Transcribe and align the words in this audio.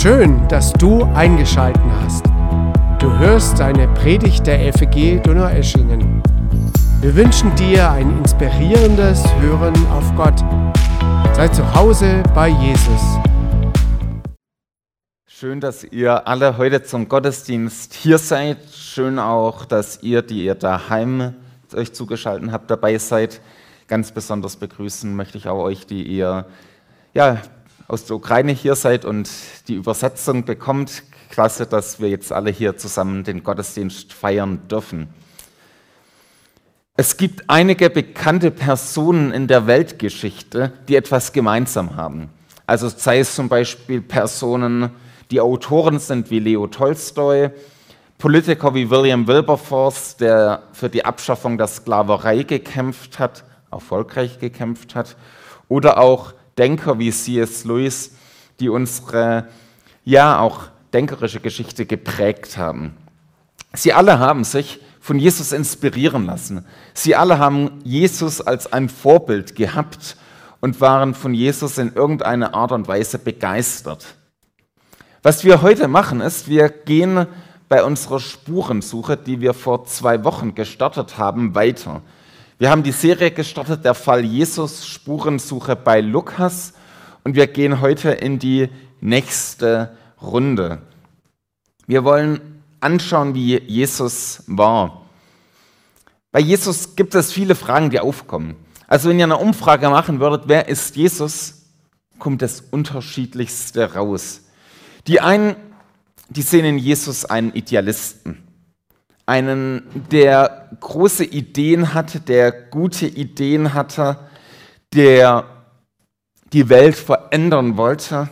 Schön, 0.00 0.46
dass 0.46 0.72
du 0.74 1.02
eingeschalten 1.16 1.90
hast. 2.00 2.24
Du 3.00 3.18
hörst 3.18 3.60
eine 3.60 3.88
Predigt 3.94 4.46
der 4.46 4.72
FEG 4.72 5.20
Donaueschingen. 5.24 6.22
Wir 7.00 7.16
wünschen 7.16 7.52
dir 7.56 7.90
ein 7.90 8.16
inspirierendes 8.18 9.24
Hören 9.40 9.74
auf 9.88 10.14
Gott. 10.14 10.38
Sei 11.34 11.48
zu 11.48 11.74
Hause 11.74 12.22
bei 12.32 12.46
Jesus. 12.46 13.00
Schön, 15.26 15.60
dass 15.60 15.82
ihr 15.82 16.28
alle 16.28 16.58
heute 16.58 16.84
zum 16.84 17.08
Gottesdienst 17.08 17.92
hier 17.92 18.18
seid. 18.18 18.58
Schön 18.72 19.18
auch, 19.18 19.64
dass 19.64 20.00
ihr, 20.04 20.22
die 20.22 20.44
ihr 20.44 20.54
daheim 20.54 21.34
euch 21.74 21.92
zugeschaltet 21.92 22.52
habt, 22.52 22.70
dabei 22.70 22.98
seid. 22.98 23.40
Ganz 23.88 24.12
besonders 24.12 24.54
begrüßen 24.58 25.16
möchte 25.16 25.38
ich 25.38 25.48
auch 25.48 25.64
euch, 25.64 25.86
die 25.86 26.04
ihr 26.04 26.46
ja, 27.14 27.38
aus 27.88 28.04
der 28.04 28.16
Ukraine 28.16 28.52
hier 28.52 28.76
seid 28.76 29.06
und 29.06 29.30
die 29.66 29.74
Übersetzung 29.74 30.44
bekommt. 30.44 31.02
Klasse, 31.30 31.66
dass 31.66 32.00
wir 32.00 32.08
jetzt 32.08 32.32
alle 32.32 32.50
hier 32.50 32.76
zusammen 32.76 33.24
den 33.24 33.42
Gottesdienst 33.42 34.12
feiern 34.12 34.60
dürfen. 34.68 35.08
Es 36.96 37.16
gibt 37.16 37.48
einige 37.48 37.90
bekannte 37.90 38.50
Personen 38.50 39.32
in 39.32 39.46
der 39.46 39.66
Weltgeschichte, 39.66 40.72
die 40.88 40.96
etwas 40.96 41.32
gemeinsam 41.32 41.96
haben. 41.96 42.28
Also 42.66 42.88
sei 42.88 43.20
es 43.20 43.34
zum 43.34 43.48
Beispiel 43.48 44.02
Personen, 44.02 44.90
die 45.30 45.40
Autoren 45.40 45.98
sind 45.98 46.30
wie 46.30 46.40
Leo 46.40 46.66
Tolstoi, 46.66 47.50
Politiker 48.18 48.74
wie 48.74 48.90
William 48.90 49.26
Wilberforce, 49.26 50.16
der 50.16 50.64
für 50.72 50.88
die 50.88 51.04
Abschaffung 51.04 51.56
der 51.56 51.68
Sklaverei 51.68 52.42
gekämpft 52.42 53.18
hat, 53.18 53.44
erfolgreich 53.70 54.40
gekämpft 54.40 54.94
hat, 54.94 55.16
oder 55.68 55.98
auch 55.98 56.34
Denker 56.58 56.98
wie 56.98 57.10
C.S. 57.10 57.64
Lewis, 57.64 58.12
die 58.60 58.68
unsere, 58.68 59.48
ja, 60.04 60.40
auch 60.40 60.64
denkerische 60.92 61.40
Geschichte 61.40 61.86
geprägt 61.86 62.56
haben. 62.56 62.96
Sie 63.74 63.92
alle 63.92 64.18
haben 64.18 64.44
sich 64.44 64.80
von 65.00 65.18
Jesus 65.18 65.52
inspirieren 65.52 66.26
lassen. 66.26 66.64
Sie 66.94 67.14
alle 67.14 67.38
haben 67.38 67.80
Jesus 67.84 68.40
als 68.40 68.72
ein 68.72 68.88
Vorbild 68.88 69.54
gehabt 69.54 70.16
und 70.60 70.80
waren 70.80 71.14
von 71.14 71.34
Jesus 71.34 71.78
in 71.78 71.94
irgendeiner 71.94 72.54
Art 72.54 72.72
und 72.72 72.88
Weise 72.88 73.18
begeistert. 73.18 74.06
Was 75.22 75.44
wir 75.44 75.62
heute 75.62 75.88
machen, 75.88 76.20
ist, 76.20 76.48
wir 76.48 76.68
gehen 76.68 77.26
bei 77.68 77.84
unserer 77.84 78.20
Spurensuche, 78.20 79.16
die 79.16 79.40
wir 79.40 79.54
vor 79.54 79.84
zwei 79.84 80.24
Wochen 80.24 80.54
gestartet 80.54 81.18
haben, 81.18 81.54
weiter. 81.54 82.02
Wir 82.60 82.70
haben 82.70 82.82
die 82.82 82.90
Serie 82.90 83.30
gestartet, 83.30 83.84
der 83.84 83.94
Fall 83.94 84.24
Jesus, 84.24 84.84
Spurensuche 84.84 85.76
bei 85.76 86.00
Lukas. 86.00 86.72
Und 87.22 87.36
wir 87.36 87.46
gehen 87.46 87.80
heute 87.80 88.10
in 88.10 88.40
die 88.40 88.68
nächste 89.00 89.96
Runde. 90.20 90.82
Wir 91.86 92.02
wollen 92.02 92.64
anschauen, 92.80 93.36
wie 93.36 93.60
Jesus 93.62 94.42
war. 94.48 95.02
Bei 96.32 96.40
Jesus 96.40 96.96
gibt 96.96 97.14
es 97.14 97.32
viele 97.32 97.54
Fragen, 97.54 97.90
die 97.90 98.00
aufkommen. 98.00 98.56
Also 98.88 99.08
wenn 99.08 99.20
ihr 99.20 99.26
eine 99.26 99.36
Umfrage 99.36 99.88
machen 99.88 100.18
würdet, 100.18 100.48
wer 100.48 100.68
ist 100.68 100.96
Jesus, 100.96 101.62
kommt 102.18 102.42
das 102.42 102.60
Unterschiedlichste 102.60 103.94
raus. 103.94 104.40
Die 105.06 105.20
einen, 105.20 105.54
die 106.28 106.42
sehen 106.42 106.64
in 106.64 106.78
Jesus 106.78 107.24
einen 107.24 107.52
Idealisten 107.52 108.47
einen, 109.28 109.82
der 110.10 110.70
große 110.80 111.24
Ideen 111.24 111.92
hatte, 111.92 112.18
der 112.18 112.50
gute 112.50 113.06
Ideen 113.06 113.74
hatte, 113.74 114.16
der 114.94 115.44
die 116.54 116.70
Welt 116.70 116.96
verändern 116.96 117.76
wollte, 117.76 118.30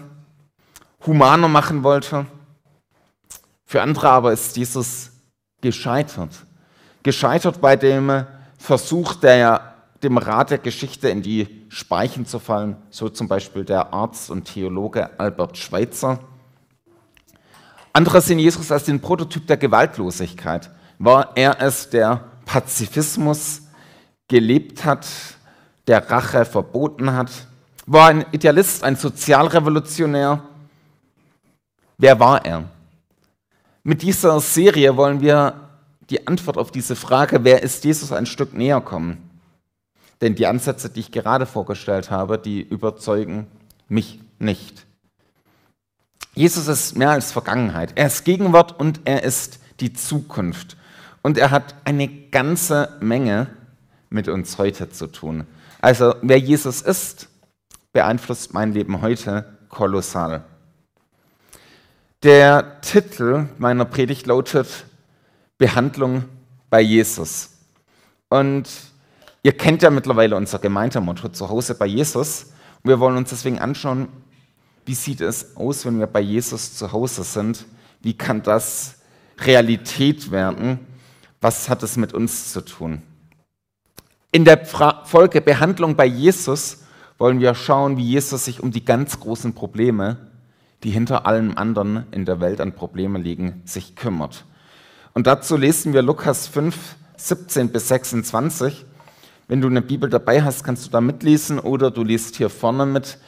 humaner 1.05 1.49
machen 1.49 1.83
wollte. 1.83 2.25
Für 3.67 3.83
andere 3.83 4.09
aber 4.09 4.33
ist 4.33 4.57
Jesus 4.57 5.11
gescheitert. 5.61 6.31
Gescheitert 7.03 7.61
bei 7.61 7.77
dem 7.77 8.25
Versuch, 8.57 9.17
der, 9.17 9.75
dem 10.03 10.17
Rat 10.17 10.51
der 10.51 10.59
Geschichte 10.59 11.11
in 11.11 11.21
die 11.21 11.67
Speichen 11.69 12.25
zu 12.25 12.39
fallen, 12.39 12.77
so 12.89 13.11
zum 13.11 13.29
Beispiel 13.29 13.65
der 13.67 13.93
Arzt 13.93 14.31
und 14.31 14.47
Theologe 14.47 15.11
Albert 15.21 15.59
Schweitzer. 15.59 16.21
Andere 17.93 18.23
sehen 18.23 18.39
Jesus 18.39 18.73
als 18.73 18.85
den 18.85 19.01
Prototyp 19.01 19.47
der 19.47 19.59
Gewaltlosigkeit 19.59 20.71
war 20.99 21.37
er 21.37 21.61
es, 21.61 21.91
der 21.91 22.25
Pazifismus 22.45 23.63
gelebt 24.29 24.85
hat, 24.85 25.07
der 25.87 26.11
Rache 26.11 26.45
verboten 26.45 27.13
hat? 27.13 27.31
War 27.87 28.09
ein 28.09 28.27
Idealist, 28.33 28.83
ein 28.83 28.97
Sozialrevolutionär? 28.97 30.43
Wer 31.99 32.21
war 32.21 32.45
er? 32.45 32.65
Mit 33.85 34.03
dieser 34.03 34.41
Serie 34.41 34.97
wollen 34.97 35.21
wir 35.21 35.55
die 36.11 36.27
Antwort 36.27 36.59
auf 36.59 36.71
diese 36.71 36.97
Frage, 36.97 37.45
wer 37.45 37.63
ist 37.63 37.85
Jesus, 37.85 38.13
ein 38.13 38.27
Stück 38.27 38.55
näher 38.55 38.81
kommen. 38.81 39.31
Denn 40.21 40.35
die 40.35 40.47
Ansätze, 40.47 40.89
die 40.89 41.01
ich 41.01 41.13
gerade 41.13 41.47
vorgestellt 41.47 42.11
habe, 42.11 42.39
die 42.39 42.61
überzeugen 42.63 43.47
mich 43.89 44.21
nicht. 44.39 44.87
Jesus 46.35 46.69
ist 46.69 46.97
mehr 46.97 47.11
als 47.11 47.33
Vergangenheit. 47.33 47.93
Er 47.95 48.09
ist 48.09 48.25
Gegenwart 48.25 48.79
und 48.79 49.01
er 49.05 49.23
ist 49.23 49.59
die 49.81 49.93
Zukunft. 49.93 50.77
Und 51.27 51.39
er 51.39 51.51
hat 51.51 51.75
eine 51.83 52.07
ganze 52.07 52.89
Menge 53.01 53.49
mit 54.11 54.29
uns 54.29 54.59
heute 54.59 54.91
zu 54.91 55.09
tun. 55.09 55.45
Also 55.81 56.15
wer 56.23 56.39
Jesus 56.39 56.83
ist, 56.83 57.29
beeinflusst 57.93 58.55
mein 58.55 58.73
Leben 58.73 59.01
heute 59.01 59.59
kolossal. 59.69 60.45
Der 62.23 62.81
Titel 62.81 63.49
meiner 63.59 63.87
Predigt 63.87 64.29
lautet 64.29 64.69
Behandlung 65.59 66.27
bei 66.71 66.81
Jesus. 66.81 67.57
Und 68.29 68.69
ihr 69.43 69.57
kennt 69.57 69.83
ja 69.83 69.91
mittlerweile 69.91 70.37
unser 70.37 70.61
Gemeindermotto 70.61 71.31
zu 71.31 71.49
Hause 71.49 71.75
bei 71.75 71.87
Jesus. 71.87 72.53
Und 72.85 72.89
wir 72.91 73.01
wollen 73.01 73.17
uns 73.17 73.31
deswegen 73.31 73.59
anschauen, 73.59 74.07
wie 74.85 74.95
sieht 74.95 75.23
es 75.23 75.57
aus, 75.57 75.85
wenn 75.87 75.99
wir 75.99 76.07
bei 76.07 76.21
Jesus 76.21 76.77
zu 76.77 76.93
Hause 76.93 77.25
sind? 77.25 77.67
Wie 78.01 78.17
kann 78.17 78.45
das 78.45 79.01
Realität 79.41 80.31
werden? 80.31 80.87
Was 81.41 81.69
hat 81.69 81.83
es 81.83 81.97
mit 81.97 82.13
uns 82.13 82.53
zu 82.53 82.61
tun? 82.63 83.03
In 84.33 84.45
der 84.45 84.65
Folge 84.67 85.41
Behandlung 85.41 85.97
bei 85.97 86.07
Jesus 86.07 86.85
wollen 87.19 87.41
wir 87.41 87.55
schauen, 87.55 87.97
wie 87.97 88.05
Jesus 88.05 88.45
sich 88.45 88.63
um 88.63 88.71
die 88.71 88.85
ganz 88.85 89.21
großen 89.21 89.55
Probleme, 89.55 90.19
die 90.83 90.91
hinter 90.91 91.27
allem 91.27 91.57
anderen 91.57 92.07
in 92.11 92.25
der 92.25 92.41
Welt 92.41 92.61
an 92.61 92.73
Problemen 92.73 93.23
liegen, 93.23 93.63
sich 93.65 93.97
kümmert. 93.97 94.45
Und 95.15 95.27
dazu 95.27 95.57
lesen 95.57 95.95
wir 95.95 96.03
Lukas 96.03 96.47
5, 96.47 96.77
17 97.17 97.71
bis 97.71 97.89
26. 97.89 98.85
Wenn 99.49 99.61
du 99.61 99.69
eine 99.69 99.81
Bibel 99.81 100.11
dabei 100.11 100.43
hast, 100.43 100.65
kannst 100.65 100.87
du 100.87 100.91
da 100.91 101.01
mitlesen 101.01 101.59
oder 101.59 101.91
du 101.91 102.05
liest 102.05 102.37
hier 102.37 102.51
vorne 102.51 102.85
mit. 102.85 103.19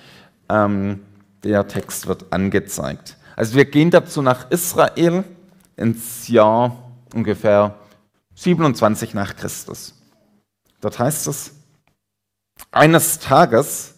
Ähm, 0.50 1.00
der 1.44 1.68
Text 1.68 2.06
wird 2.06 2.26
angezeigt. 2.30 3.16
Also 3.36 3.56
wir 3.56 3.64
gehen 3.64 3.90
dazu 3.90 4.20
nach 4.20 4.50
Israel 4.50 5.24
ins 5.76 6.28
Jahr 6.28 6.76
ungefähr 7.14 7.76
27 8.38 9.14
nach 9.14 9.34
Christus. 9.34 9.94
Dort 10.80 10.98
heißt 11.00 11.26
es, 11.26 11.50
eines 12.70 13.18
Tages, 13.18 13.94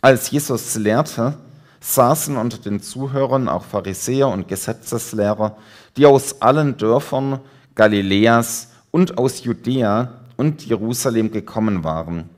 als 0.00 0.30
Jesus 0.30 0.76
lehrte, 0.76 1.36
saßen 1.80 2.36
unter 2.36 2.58
den 2.58 2.80
Zuhörern 2.80 3.48
auch 3.48 3.64
Pharisäer 3.64 4.28
und 4.28 4.46
Gesetzeslehrer, 4.46 5.56
die 5.96 6.06
aus 6.06 6.40
allen 6.42 6.76
Dörfern 6.76 7.40
Galiläas 7.74 8.68
und 8.92 9.18
aus 9.18 9.42
Judäa 9.42 10.20
und 10.36 10.64
Jerusalem 10.64 11.32
gekommen 11.32 11.82
waren. 11.82 12.30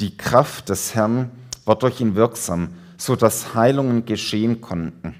Die 0.00 0.16
Kraft 0.16 0.68
des 0.68 0.96
Herrn 0.96 1.30
war 1.64 1.76
durch 1.76 2.00
ihn 2.00 2.16
wirksam, 2.16 2.70
so 2.96 3.14
dass 3.14 3.54
Heilungen 3.54 4.04
geschehen 4.04 4.60
konnten. 4.60 5.14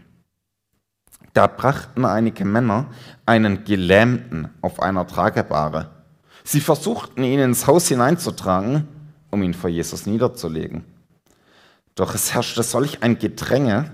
Da 1.38 1.46
brachten 1.46 2.05
einige 2.05 2.44
Männer 2.44 2.87
einen 3.25 3.62
Gelähmten 3.62 4.49
auf 4.61 4.82
einer 4.82 5.06
Tragebare. 5.06 5.88
Sie 6.43 6.61
versuchten 6.61 7.23
ihn 7.23 7.38
ins 7.38 7.69
Haus 7.69 7.87
hineinzutragen, 7.87 8.88
um 9.31 9.44
ihn 9.44 9.55
vor 9.55 9.70
Jesus 9.70 10.06
niederzulegen. 10.06 10.82
Doch 11.94 12.17
es 12.17 12.35
herrschte 12.35 12.64
solch 12.64 13.05
ein 13.05 13.20
Gedränge, 13.20 13.93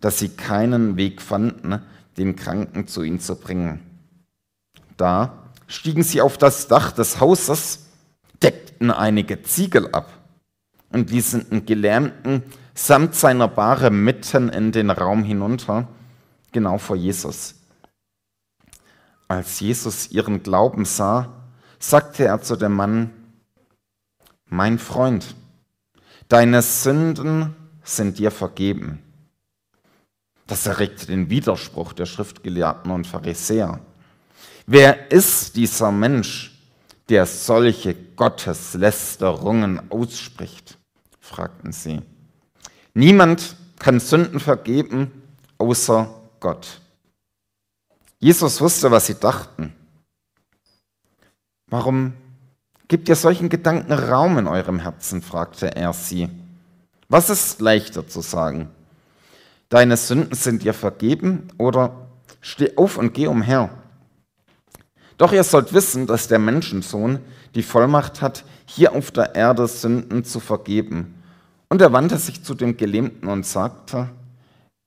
dass 0.00 0.18
sie 0.18 0.30
keinen 0.30 0.96
Weg 0.96 1.22
fanden, 1.22 1.82
den 2.16 2.34
Kranken 2.34 2.88
zu 2.88 3.04
ihm 3.04 3.20
zu 3.20 3.36
bringen. 3.36 3.80
Da 4.96 5.44
stiegen 5.68 6.02
sie 6.02 6.20
auf 6.20 6.36
das 6.36 6.66
Dach 6.66 6.90
des 6.90 7.20
Hauses, 7.20 7.86
deckten 8.42 8.90
einige 8.90 9.40
Ziegel 9.44 9.88
ab 9.92 10.08
und 10.90 11.12
ließen 11.12 11.48
den 11.48 11.64
Gelähmten 11.64 12.42
samt 12.74 13.14
seiner 13.14 13.46
Bahre 13.46 13.92
mitten 13.92 14.48
in 14.48 14.72
den 14.72 14.90
Raum 14.90 15.22
hinunter 15.22 15.86
genau 16.52 16.78
vor 16.78 16.96
Jesus. 16.96 17.54
Als 19.28 19.60
Jesus 19.60 20.10
ihren 20.10 20.42
Glauben 20.42 20.84
sah, 20.84 21.32
sagte 21.78 22.24
er 22.24 22.40
zu 22.42 22.56
dem 22.56 22.72
Mann, 22.72 23.10
mein 24.48 24.78
Freund, 24.78 25.34
deine 26.28 26.62
Sünden 26.62 27.54
sind 27.82 28.18
dir 28.18 28.30
vergeben. 28.30 29.02
Das 30.46 30.66
erregt 30.66 31.08
den 31.08 31.28
Widerspruch 31.28 31.92
der 31.92 32.06
Schriftgelehrten 32.06 32.90
und 32.92 33.06
Pharisäer. 33.06 33.80
Wer 34.66 35.10
ist 35.10 35.56
dieser 35.56 35.90
Mensch, 35.90 36.56
der 37.08 37.26
solche 37.26 37.94
Gotteslästerungen 37.94 39.90
ausspricht? 39.90 40.78
fragten 41.20 41.72
sie. 41.72 42.02
Niemand 42.94 43.56
kann 43.78 44.00
Sünden 44.00 44.40
vergeben, 44.40 45.10
außer 45.58 46.08
Gott. 46.46 46.80
Jesus 48.20 48.60
wusste, 48.60 48.88
was 48.92 49.06
sie 49.06 49.18
dachten. 49.18 49.74
Warum 51.66 52.12
gibt 52.86 53.08
ihr 53.08 53.16
solchen 53.16 53.48
Gedanken 53.48 53.92
Raum 53.92 54.38
in 54.38 54.46
eurem 54.46 54.78
Herzen? 54.78 55.22
fragte 55.22 55.74
er 55.74 55.92
sie. 55.92 56.28
Was 57.08 57.30
ist 57.30 57.60
leichter 57.60 58.06
zu 58.06 58.20
sagen? 58.20 58.68
Deine 59.70 59.96
Sünden 59.96 60.36
sind 60.36 60.62
dir 60.62 60.72
vergeben 60.72 61.48
oder 61.58 62.06
steh 62.40 62.76
auf 62.76 62.96
und 62.96 63.12
geh 63.12 63.26
umher. 63.26 63.70
Doch 65.18 65.32
ihr 65.32 65.42
sollt 65.42 65.72
wissen, 65.72 66.06
dass 66.06 66.28
der 66.28 66.38
Menschensohn 66.38 67.18
die 67.56 67.64
Vollmacht 67.64 68.22
hat, 68.22 68.44
hier 68.66 68.92
auf 68.92 69.10
der 69.10 69.34
Erde 69.34 69.66
Sünden 69.66 70.22
zu 70.22 70.38
vergeben. 70.38 71.20
Und 71.68 71.82
er 71.82 71.92
wandte 71.92 72.18
sich 72.18 72.44
zu 72.44 72.54
dem 72.54 72.76
Gelähmten 72.76 73.28
und 73.28 73.44
sagte, 73.44 74.10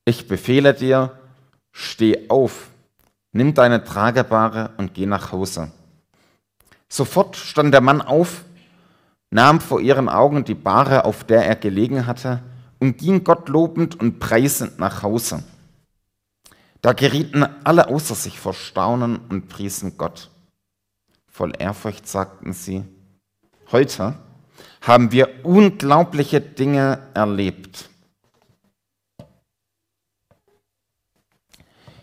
ich 0.06 0.30
befehle 0.30 0.74
dir, 0.74 1.19
steh 1.72 2.30
auf, 2.30 2.70
nimm 3.32 3.54
deine 3.54 3.84
Tragebare 3.84 4.72
und 4.78 4.94
geh 4.94 5.06
nach 5.06 5.32
Hause. 5.32 5.72
Sofort 6.88 7.36
stand 7.36 7.74
der 7.74 7.82
Mann 7.82 8.02
auf, 8.02 8.44
nahm 9.30 9.62
vor 9.62 9.80
ihren 9.80 10.10
Augen 10.10 10.44
die 10.44 10.56
Bahre, 10.56 11.06
auf 11.06 11.24
der 11.24 11.46
er 11.46 11.56
gelegen 11.56 12.08
hatte, 12.08 12.42
und 12.80 12.98
ging 12.98 13.24
Gott 13.24 13.50
lobend 13.50 14.00
und 14.00 14.20
preisend 14.20 14.80
nach 14.80 15.04
Hause. 15.04 15.44
Da 16.82 16.94
gerieten 16.94 17.46
alle 17.64 17.90
außer 17.90 18.16
sich 18.16 18.40
vor 18.40 18.54
Staunen 18.54 19.18
und 19.30 19.50
priesen 19.50 19.98
Gott. 19.98 20.30
Voll 21.28 21.52
Ehrfurcht 21.58 22.08
sagten 22.08 22.54
sie, 22.54 22.86
heute 23.72 24.16
haben 24.82 25.12
wir 25.12 25.46
unglaubliche 25.46 26.42
Dinge 26.42 27.00
erlebt. 27.14 27.89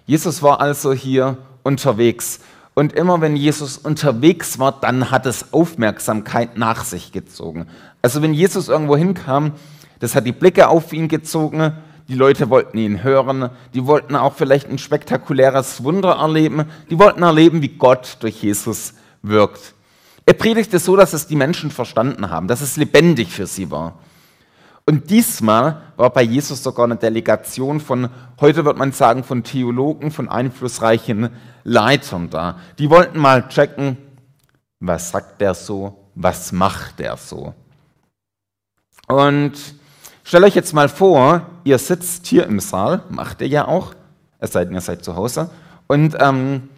Jesus 0.06 0.42
war 0.42 0.60
also 0.60 0.92
hier 0.92 1.36
unterwegs. 1.62 2.40
Und 2.74 2.92
immer 2.92 3.20
wenn 3.20 3.36
Jesus 3.36 3.76
unterwegs 3.76 4.58
war, 4.58 4.72
dann 4.80 5.10
hat 5.10 5.26
es 5.26 5.52
Aufmerksamkeit 5.52 6.56
nach 6.56 6.84
sich 6.84 7.10
gezogen. 7.10 7.66
Also 8.02 8.22
wenn 8.22 8.34
Jesus 8.34 8.68
irgendwo 8.68 8.96
hinkam, 8.96 9.52
das 9.98 10.14
hat 10.14 10.26
die 10.26 10.32
Blicke 10.32 10.68
auf 10.68 10.92
ihn 10.92 11.08
gezogen, 11.08 11.72
die 12.08 12.14
Leute 12.14 12.50
wollten 12.50 12.78
ihn 12.78 13.02
hören, 13.02 13.50
die 13.74 13.84
wollten 13.86 14.14
auch 14.14 14.34
vielleicht 14.34 14.68
ein 14.68 14.78
spektakuläres 14.78 15.82
Wunder 15.82 16.12
erleben, 16.12 16.66
die 16.88 16.98
wollten 16.98 17.22
erleben, 17.22 17.62
wie 17.62 17.76
Gott 17.76 18.18
durch 18.20 18.42
Jesus 18.42 18.94
wirkt. 19.22 19.74
Er 20.24 20.34
predigte 20.34 20.78
so, 20.78 20.96
dass 20.96 21.14
es 21.14 21.26
die 21.26 21.36
Menschen 21.36 21.70
verstanden 21.70 22.30
haben, 22.30 22.46
dass 22.46 22.60
es 22.60 22.76
lebendig 22.76 23.32
für 23.32 23.46
sie 23.46 23.70
war. 23.70 23.98
Und 24.88 25.10
diesmal 25.10 25.82
war 25.96 26.10
bei 26.10 26.22
Jesus 26.22 26.62
sogar 26.62 26.84
eine 26.84 26.96
Delegation 26.96 27.80
von, 27.80 28.08
heute 28.40 28.64
wird 28.64 28.78
man 28.78 28.92
sagen, 28.92 29.24
von 29.24 29.42
Theologen, 29.42 30.12
von 30.12 30.28
einflussreichen 30.28 31.30
Leitern 31.64 32.30
da. 32.30 32.58
Die 32.78 32.88
wollten 32.88 33.18
mal 33.18 33.48
checken, 33.48 33.98
was 34.78 35.10
sagt 35.10 35.40
der 35.40 35.54
so, 35.54 36.10
was 36.14 36.52
macht 36.52 37.00
der 37.00 37.16
so. 37.16 37.52
Und 39.08 39.54
stellt 40.22 40.44
euch 40.44 40.54
jetzt 40.54 40.72
mal 40.72 40.88
vor, 40.88 41.46
ihr 41.64 41.78
sitzt 41.78 42.26
hier 42.26 42.46
im 42.46 42.60
Saal, 42.60 43.02
macht 43.08 43.40
ihr 43.40 43.48
ja 43.48 43.66
auch, 43.66 43.94
es 44.38 44.52
sei 44.52 44.64
denn, 44.64 44.74
ihr 44.74 44.80
seid 44.80 45.04
zu 45.04 45.16
Hause, 45.16 45.50
und 45.88 46.16
ähm, 46.20 46.68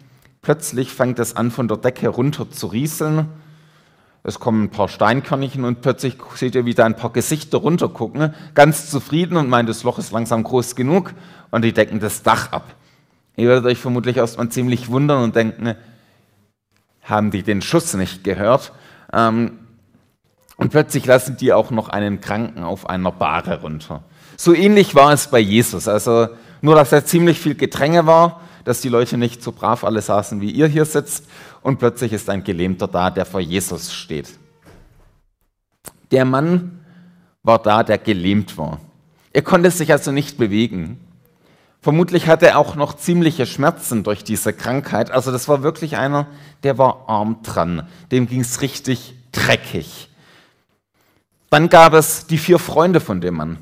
Plötzlich 0.41 0.91
fängt 0.91 1.19
es 1.19 1.35
an, 1.35 1.51
von 1.51 1.67
der 1.67 1.77
Decke 1.77 2.07
runter 2.07 2.49
zu 2.49 2.67
rieseln. 2.67 3.27
Es 4.23 4.39
kommen 4.39 4.65
ein 4.65 4.69
paar 4.69 4.89
Steinkörnchen 4.89 5.63
und 5.63 5.81
plötzlich 5.81 6.17
seht 6.35 6.55
ihr, 6.55 6.65
wie 6.65 6.73
da 6.73 6.85
ein 6.85 6.95
paar 6.95 7.11
Gesichter 7.11 7.59
runtergucken, 7.59 8.33
ganz 8.53 8.89
zufrieden 8.89 9.37
und 9.37 9.49
meint, 9.49 9.69
das 9.69 9.83
Loch 9.83 9.97
ist 9.97 10.11
langsam 10.11 10.43
groß 10.43 10.75
genug 10.75 11.13
und 11.51 11.63
die 11.63 11.71
decken 11.71 11.99
das 11.99 12.21
Dach 12.21 12.51
ab. 12.51 12.75
Ihr 13.37 13.47
werdet 13.47 13.65
euch 13.65 13.77
vermutlich 13.77 14.17
erstmal 14.17 14.49
ziemlich 14.49 14.89
wundern 14.89 15.23
und 15.23 15.35
denken, 15.35 15.75
haben 17.03 17.31
die 17.31 17.43
den 17.43 17.61
Schuss 17.61 17.93
nicht 17.93 18.23
gehört? 18.25 18.73
Ähm, 19.13 19.59
und 20.57 20.71
plötzlich 20.71 21.05
lassen 21.05 21.37
die 21.37 21.53
auch 21.53 21.71
noch 21.71 21.87
einen 21.87 22.19
Kranken 22.19 22.63
auf 22.63 22.89
einer 22.89 23.13
Bahre 23.13 23.61
runter. 23.61 24.03
So 24.35 24.53
ähnlich 24.53 24.93
war 24.93 25.13
es 25.13 25.27
bei 25.27 25.39
Jesus. 25.39 25.87
Also 25.87 26.27
nur, 26.61 26.75
dass 26.75 26.91
er 26.91 27.05
ziemlich 27.05 27.39
viel 27.39 27.55
Gedränge 27.55 28.05
war 28.05 28.41
dass 28.69 28.81
die 28.81 28.89
Leute 28.89 29.17
nicht 29.17 29.41
so 29.41 29.51
brav 29.51 29.83
alle 29.83 29.99
saßen, 29.99 30.41
wie 30.41 30.51
ihr 30.51 30.67
hier 30.67 30.85
sitzt, 30.85 31.25
und 31.61 31.79
plötzlich 31.79 32.13
ist 32.13 32.29
ein 32.29 32.43
Gelähmter 32.43 32.87
da, 32.87 33.09
der 33.09 33.25
vor 33.25 33.39
Jesus 33.39 33.93
steht. 33.93 34.29
Der 36.11 36.25
Mann 36.25 36.79
war 37.43 37.59
da, 37.59 37.83
der 37.83 37.97
gelähmt 37.97 38.57
war. 38.57 38.79
Er 39.31 39.41
konnte 39.41 39.71
sich 39.71 39.91
also 39.91 40.11
nicht 40.11 40.37
bewegen. 40.37 40.99
Vermutlich 41.81 42.27
hatte 42.27 42.47
er 42.47 42.57
auch 42.57 42.75
noch 42.75 42.95
ziemliche 42.95 43.45
Schmerzen 43.45 44.03
durch 44.03 44.23
diese 44.23 44.53
Krankheit. 44.53 45.11
Also 45.11 45.31
das 45.31 45.47
war 45.47 45.63
wirklich 45.63 45.97
einer, 45.97 46.27
der 46.63 46.77
war 46.77 47.07
arm 47.07 47.41
dran. 47.43 47.87
Dem 48.11 48.27
ging 48.27 48.41
es 48.41 48.61
richtig 48.61 49.13
dreckig. 49.31 50.09
Dann 51.49 51.69
gab 51.69 51.93
es 51.93 52.27
die 52.27 52.37
vier 52.37 52.59
Freunde 52.59 52.99
von 52.99 53.21
dem 53.21 53.35
Mann. 53.35 53.57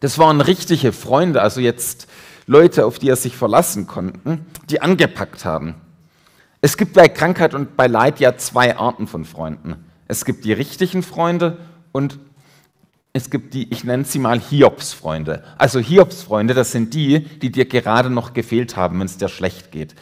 Das 0.00 0.18
waren 0.18 0.40
richtige 0.40 0.92
Freunde, 0.92 1.42
also 1.42 1.60
jetzt 1.60 2.08
Leute, 2.46 2.86
auf 2.86 2.98
die 2.98 3.08
er 3.08 3.16
sich 3.16 3.36
verlassen 3.36 3.86
konnte, 3.86 4.38
die 4.70 4.80
angepackt 4.80 5.44
haben. 5.44 5.74
Es 6.60 6.76
gibt 6.76 6.94
bei 6.94 7.08
Krankheit 7.08 7.54
und 7.54 7.76
bei 7.76 7.86
Leid 7.86 8.18
ja 8.18 8.36
zwei 8.36 8.76
Arten 8.76 9.06
von 9.06 9.24
Freunden. 9.24 9.76
Es 10.08 10.24
gibt 10.24 10.44
die 10.44 10.52
richtigen 10.52 11.02
Freunde 11.02 11.58
und 11.92 12.18
es 13.12 13.30
gibt 13.30 13.54
die, 13.54 13.72
ich 13.72 13.84
nenne 13.84 14.04
sie 14.04 14.18
mal 14.18 14.40
Hiobsfreunde. 14.40 15.44
Also 15.56 15.78
Hiobsfreunde, 15.78 16.54
das 16.54 16.72
sind 16.72 16.94
die, 16.94 17.20
die 17.20 17.50
dir 17.50 17.66
gerade 17.66 18.10
noch 18.10 18.32
gefehlt 18.32 18.76
haben, 18.76 18.98
wenn 18.98 19.06
es 19.06 19.18
dir 19.18 19.28
schlecht 19.28 19.70
geht. 19.70 19.94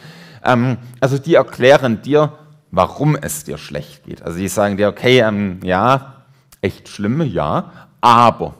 Ähm, 0.43 0.77
also 0.99 1.17
die 1.17 1.35
erklären 1.35 2.01
dir, 2.01 2.33
warum 2.71 3.15
es 3.15 3.43
dir 3.43 3.57
schlecht 3.57 4.03
geht. 4.05 4.23
Also 4.23 4.39
die 4.39 4.47
sagen 4.47 4.77
dir, 4.77 4.87
okay, 4.87 5.19
ähm, 5.19 5.59
ja, 5.63 6.23
echt 6.61 6.89
schlimme, 6.89 7.25
ja, 7.25 7.71
aber 8.01 8.55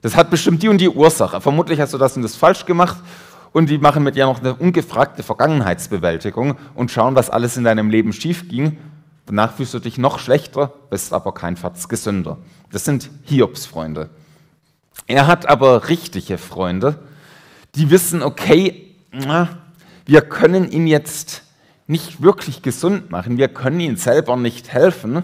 das 0.00 0.16
hat 0.16 0.30
bestimmt 0.30 0.62
die 0.62 0.68
und 0.68 0.78
die 0.78 0.88
Ursache. 0.88 1.40
Vermutlich 1.40 1.80
hast 1.80 1.94
du 1.94 1.98
das 1.98 2.16
und 2.16 2.22
das 2.22 2.36
falsch 2.36 2.66
gemacht 2.66 2.98
und 3.54 3.70
die 3.70 3.78
machen 3.78 4.02
mit 4.02 4.16
dir 4.16 4.26
noch 4.26 4.40
eine 4.40 4.52
ungefragte 4.52 5.22
Vergangenheitsbewältigung 5.22 6.56
und 6.74 6.90
schauen, 6.90 7.14
was 7.14 7.30
alles 7.30 7.56
in 7.56 7.62
deinem 7.62 7.88
Leben 7.88 8.12
schief 8.12 8.48
ging. 8.48 8.78
Danach 9.26 9.54
fühlst 9.54 9.72
du 9.72 9.78
dich 9.78 9.96
noch 9.96 10.18
schlechter, 10.18 10.72
bist 10.90 11.12
aber 11.12 11.32
kein 11.32 11.56
Fatz 11.56 11.88
gesünder. 11.88 12.38
Das 12.72 12.84
sind 12.84 13.10
Hiobs 13.22 13.64
Freunde. 13.64 14.10
Er 15.06 15.28
hat 15.28 15.46
aber 15.46 15.88
richtige 15.88 16.36
Freunde, 16.36 16.98
die 17.76 17.90
wissen, 17.90 18.24
okay, 18.24 18.92
wir 20.04 20.20
können 20.22 20.68
ihn 20.70 20.88
jetzt 20.88 21.44
nicht 21.86 22.22
wirklich 22.22 22.60
gesund 22.60 23.12
machen, 23.12 23.38
wir 23.38 23.48
können 23.48 23.78
ihm 23.78 23.96
selber 23.96 24.36
nicht 24.36 24.72
helfen, 24.72 25.22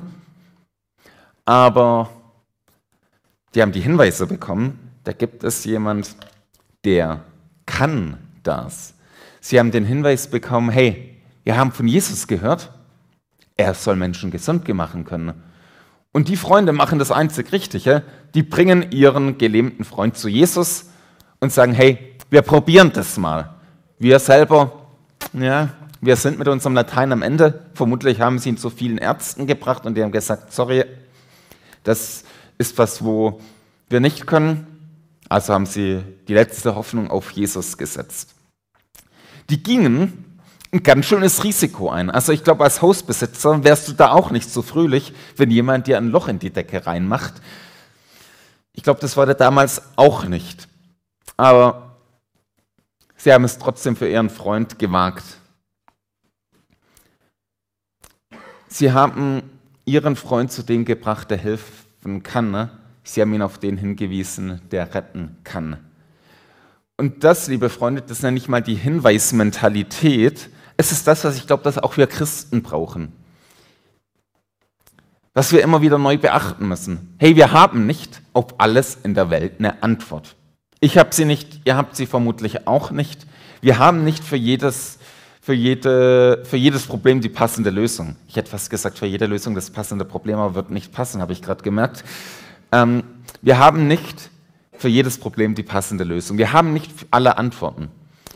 aber 1.44 2.10
die 3.56 3.62
haben 3.62 3.72
die 3.72 3.80
Hinweise 3.80 4.28
bekommen, 4.28 4.78
da 5.02 5.12
gibt 5.12 5.42
es 5.42 5.64
jemand, 5.64 6.14
der 6.84 7.24
kann 7.70 8.18
das. 8.42 8.94
Sie 9.40 9.58
haben 9.58 9.70
den 9.70 9.84
Hinweis 9.84 10.28
bekommen, 10.28 10.70
hey, 10.70 11.16
wir 11.44 11.56
haben 11.56 11.72
von 11.72 11.86
Jesus 11.86 12.26
gehört, 12.26 12.70
er 13.56 13.74
soll 13.74 13.96
Menschen 13.96 14.30
gesund 14.30 14.68
machen 14.68 15.04
können. 15.04 15.42
Und 16.12 16.28
die 16.28 16.36
Freunde 16.36 16.72
machen 16.72 16.98
das 16.98 17.12
einzig 17.12 17.52
Richtige, 17.52 18.02
die 18.34 18.42
bringen 18.42 18.90
ihren 18.90 19.38
gelähmten 19.38 19.84
Freund 19.84 20.16
zu 20.16 20.28
Jesus 20.28 20.90
und 21.38 21.52
sagen, 21.52 21.72
hey, 21.72 22.16
wir 22.28 22.42
probieren 22.42 22.90
das 22.92 23.16
mal. 23.16 23.54
Wir 23.98 24.18
selber, 24.18 24.88
ja, 25.32 25.70
wir 26.00 26.16
sind 26.16 26.38
mit 26.38 26.48
unserem 26.48 26.74
Latein 26.74 27.12
am 27.12 27.22
Ende. 27.22 27.66
Vermutlich 27.74 28.20
haben 28.20 28.38
sie 28.38 28.48
ihn 28.48 28.56
zu 28.56 28.70
vielen 28.70 28.98
Ärzten 28.98 29.46
gebracht 29.46 29.86
und 29.86 29.94
die 29.94 30.02
haben 30.02 30.12
gesagt, 30.12 30.52
sorry, 30.52 30.84
das 31.84 32.24
ist 32.58 32.76
was, 32.78 33.04
wo 33.04 33.40
wir 33.88 34.00
nicht 34.00 34.26
können. 34.26 34.66
Also 35.30 35.54
haben 35.54 35.64
sie 35.64 36.02
die 36.26 36.34
letzte 36.34 36.74
Hoffnung 36.74 37.08
auf 37.08 37.30
Jesus 37.30 37.78
gesetzt. 37.78 38.34
Die 39.48 39.62
gingen 39.62 40.40
ein 40.72 40.82
ganz 40.82 41.06
schönes 41.06 41.44
Risiko 41.44 41.88
ein. 41.88 42.10
Also 42.10 42.32
ich 42.32 42.42
glaube, 42.42 42.64
als 42.64 42.82
Hausbesitzer 42.82 43.62
wärst 43.62 43.86
du 43.88 43.92
da 43.92 44.10
auch 44.10 44.32
nicht 44.32 44.50
so 44.50 44.60
fröhlich, 44.60 45.14
wenn 45.36 45.52
jemand 45.52 45.86
dir 45.86 45.98
ein 45.98 46.10
Loch 46.10 46.26
in 46.26 46.40
die 46.40 46.50
Decke 46.50 46.84
reinmacht. 46.84 47.34
Ich 48.72 48.82
glaube, 48.82 48.98
das 49.00 49.16
war 49.16 49.24
der 49.24 49.36
damals 49.36 49.82
auch 49.94 50.24
nicht. 50.24 50.66
Aber 51.36 51.96
sie 53.16 53.32
haben 53.32 53.44
es 53.44 53.58
trotzdem 53.58 53.94
für 53.94 54.08
ihren 54.08 54.30
Freund 54.30 54.80
gewagt. 54.80 55.24
Sie 58.66 58.92
haben 58.92 59.42
ihren 59.84 60.16
Freund 60.16 60.50
zu 60.50 60.64
dem 60.64 60.84
gebracht, 60.84 61.30
der 61.30 61.38
helfen 61.38 62.24
kann. 62.24 62.50
Ne? 62.50 62.79
Sie 63.12 63.20
haben 63.20 63.34
ihn 63.34 63.42
auf 63.42 63.58
den 63.58 63.76
hingewiesen, 63.76 64.60
der 64.70 64.94
retten 64.94 65.36
kann. 65.42 65.78
Und 66.96 67.24
das, 67.24 67.48
liebe 67.48 67.68
Freunde, 67.68 68.02
das 68.02 68.22
nenne 68.22 68.36
ich 68.36 68.48
mal 68.48 68.62
die 68.62 68.76
Hinweismentalität. 68.76 70.48
Es 70.76 70.92
ist 70.92 71.08
das, 71.08 71.24
was 71.24 71.36
ich 71.36 71.48
glaube, 71.48 71.64
dass 71.64 71.76
auch 71.76 71.96
wir 71.96 72.06
Christen 72.06 72.62
brauchen. 72.62 73.12
Was 75.34 75.50
wir 75.50 75.60
immer 75.62 75.82
wieder 75.82 75.98
neu 75.98 76.18
beachten 76.18 76.68
müssen. 76.68 77.16
Hey, 77.18 77.34
wir 77.34 77.50
haben 77.50 77.84
nicht 77.84 78.22
auf 78.32 78.60
alles 78.60 78.98
in 79.02 79.14
der 79.14 79.28
Welt 79.28 79.54
eine 79.58 79.82
Antwort. 79.82 80.36
Ich 80.78 80.96
habe 80.96 81.12
sie 81.12 81.24
nicht, 81.24 81.62
ihr 81.64 81.76
habt 81.76 81.96
sie 81.96 82.06
vermutlich 82.06 82.68
auch 82.68 82.92
nicht. 82.92 83.26
Wir 83.60 83.80
haben 83.80 84.04
nicht 84.04 84.22
für 84.22 84.36
jedes, 84.36 85.00
für, 85.40 85.54
jede, 85.54 86.44
für 86.44 86.56
jedes 86.56 86.86
Problem 86.86 87.20
die 87.20 87.28
passende 87.28 87.70
Lösung. 87.70 88.14
Ich 88.28 88.36
hätte 88.36 88.50
fast 88.50 88.70
gesagt, 88.70 88.98
für 88.98 89.06
jede 89.06 89.26
Lösung 89.26 89.56
das 89.56 89.70
passende 89.70 90.04
Problem, 90.04 90.38
aber 90.38 90.54
wird 90.54 90.70
nicht 90.70 90.92
passen, 90.92 91.20
habe 91.20 91.32
ich 91.32 91.42
gerade 91.42 91.64
gemerkt. 91.64 92.04
Ähm, 92.72 93.02
wir 93.42 93.58
haben 93.58 93.86
nicht 93.86 94.30
für 94.72 94.88
jedes 94.88 95.18
Problem 95.18 95.54
die 95.54 95.62
passende 95.62 96.04
Lösung. 96.04 96.38
Wir 96.38 96.52
haben 96.52 96.72
nicht 96.72 96.90
alle 97.10 97.38
Antworten. 97.38 97.88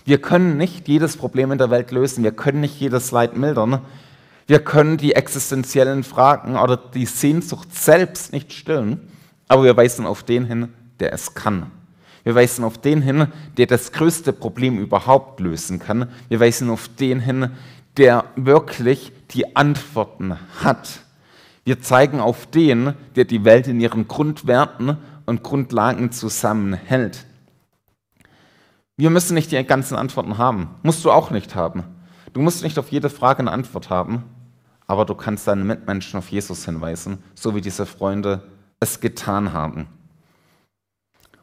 Wir 0.05 0.21
können 0.21 0.57
nicht 0.57 0.87
jedes 0.89 1.17
Problem 1.17 1.53
in 1.53 1.59
der 1.59 1.71
Welt 1.71 1.91
lösen. 1.91 2.23
Wir 2.25 2.33
können 2.33 2.61
nicht 2.61 2.79
jedes 2.79 3.11
Leid 3.11 3.37
mildern. 3.37 3.81
Wir 4.47 4.59
können 4.59 4.99
die 4.99 5.15
existenziellen 5.15 6.05
Fragen 6.05 6.57
oder 6.57 6.77
die 6.77 7.07
Sehnsucht 7.07 7.75
selbst 7.75 8.33
nicht 8.33 8.53
stillen. 8.53 9.01
Aber 9.49 9.65
wir 9.65 9.77
weisen 9.77 10.05
auf 10.07 10.23
den 10.23 10.45
hin, 10.45 10.69
der 11.01 11.13
es 11.15 11.35
kann. 11.35 11.71
Wir 12.25 12.35
weisen 12.35 12.65
auf 12.65 12.79
den 12.79 13.03
hin, 13.03 13.29
der 13.57 13.67
das 13.67 13.93
größte 13.93 14.33
Problem 14.33 14.79
überhaupt 14.79 15.41
lösen 15.41 15.79
kann. 15.79 16.11
Wir 16.29 16.41
weisen 16.41 16.71
auf 16.71 16.89
den 16.89 17.21
hin, 17.21 17.51
der 17.97 18.25
wirklich 18.37 19.13
die 19.31 19.57
Antworten 19.57 20.37
hat. 20.63 21.04
Wir 21.65 21.81
zeigen 21.81 22.21
auf 22.21 22.47
den, 22.47 22.95
der 23.17 23.25
die 23.25 23.45
Welt 23.45 23.67
in 23.67 23.81
ihren 23.81 24.07
Grundwerten 24.07 24.99
und 25.27 25.43
Grundlagen 25.43 26.13
zusammenhält. 26.13 27.25
Wir 28.97 29.11
müssen 29.11 29.35
nicht 29.35 29.51
die 29.51 29.65
ganzen 29.65 29.97
Antworten 29.97 30.39
haben. 30.39 30.69
Musst 30.83 31.05
du 31.05 31.11
auch 31.11 31.31
nicht 31.31 31.55
haben. 31.55 31.85
Du 32.33 32.41
musst 32.41 32.63
nicht 32.63 32.79
auf 32.79 32.91
jede 32.91 33.11
Frage 33.11 33.41
eine 33.41 33.51
Antwort 33.51 33.91
haben, 33.91 34.25
aber 34.87 35.05
du 35.05 35.15
kannst 35.15 35.49
deinen 35.49 35.67
Mitmenschen 35.67 36.19
auf 36.19 36.29
Jesus 36.29 36.65
hinweisen, 36.65 37.23
so 37.35 37.55
wie 37.55 37.61
diese 37.61 37.87
Freunde 37.87 38.43
es 38.81 39.01
getan 39.01 39.53
haben. 39.53 39.87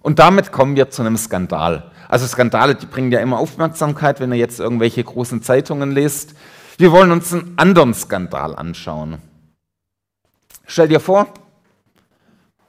Und 0.01 0.19
damit 0.19 0.51
kommen 0.51 0.75
wir 0.75 0.89
zu 0.89 1.01
einem 1.01 1.17
Skandal. 1.17 1.91
Also 2.07 2.27
Skandale, 2.27 2.75
die 2.75 2.85
bringen 2.85 3.11
ja 3.11 3.19
immer 3.19 3.39
Aufmerksamkeit, 3.39 4.19
wenn 4.19 4.31
ihr 4.31 4.37
jetzt 4.37 4.59
irgendwelche 4.59 5.03
großen 5.03 5.41
Zeitungen 5.43 5.91
lest. 5.91 6.35
Wir 6.77 6.91
wollen 6.91 7.11
uns 7.11 7.33
einen 7.33 7.53
anderen 7.57 7.93
Skandal 7.93 8.55
anschauen. 8.55 9.19
Stell 10.71 10.87
dir 10.87 11.01
vor, 11.01 11.27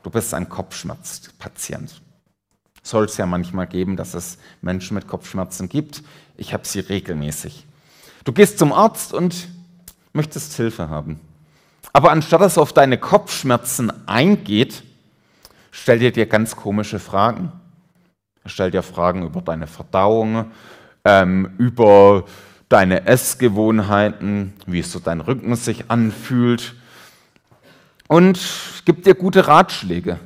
du 0.03 0.11
bist 0.11 0.35
ein 0.35 0.49
Kopfschmerzpatient. 0.49 2.03
Soll 2.83 3.05
es 3.05 3.17
ja 3.17 3.27
manchmal 3.27 3.69
geben, 3.69 3.97
dass 3.97 4.15
es 4.15 4.39
Menschen 4.61 4.97
mit 4.97 5.07
Kopfschmerzen 5.07 5.69
gibt. 5.69 6.03
Ich 6.37 6.53
habe 6.53 6.67
sie 6.67 6.81
regelmäßig. 6.81 7.65
Du 8.25 8.33
gehst 8.33 8.59
zum 8.59 8.73
Arzt 8.73 9.15
und 9.15 9.47
möchtest 10.13 10.55
Hilfe 10.55 10.89
haben. 10.89 11.21
Aber 11.93 12.11
anstatt 12.11 12.41
dass 12.41 12.59
auf 12.59 12.73
deine 12.73 12.99
Kopfschmerzen 12.99 13.93
eingeht, 14.09 14.83
stellt 15.71 16.03
er 16.03 16.11
dir 16.11 16.27
ganz 16.27 16.57
komische 16.57 16.99
Fragen. 16.99 17.53
Er 18.43 18.51
stellt 18.51 18.75
dir 18.75 18.83
Fragen 18.83 19.25
über 19.25 19.43
deine 19.43 19.69
Verdauung, 19.69 20.47
ähm, 21.05 21.55
über 21.57 22.25
deine 22.69 23.07
Essgewohnheiten, 23.07 24.55
wie 24.67 24.83
so 24.83 24.99
dein 24.99 25.21
Rücken 25.21 25.55
sich 25.55 25.89
anfühlt 25.89 26.75
und 28.13 28.39
gibt 28.85 29.07
dir 29.07 29.15
gute 29.15 29.49
Ratschläge. 29.49 30.21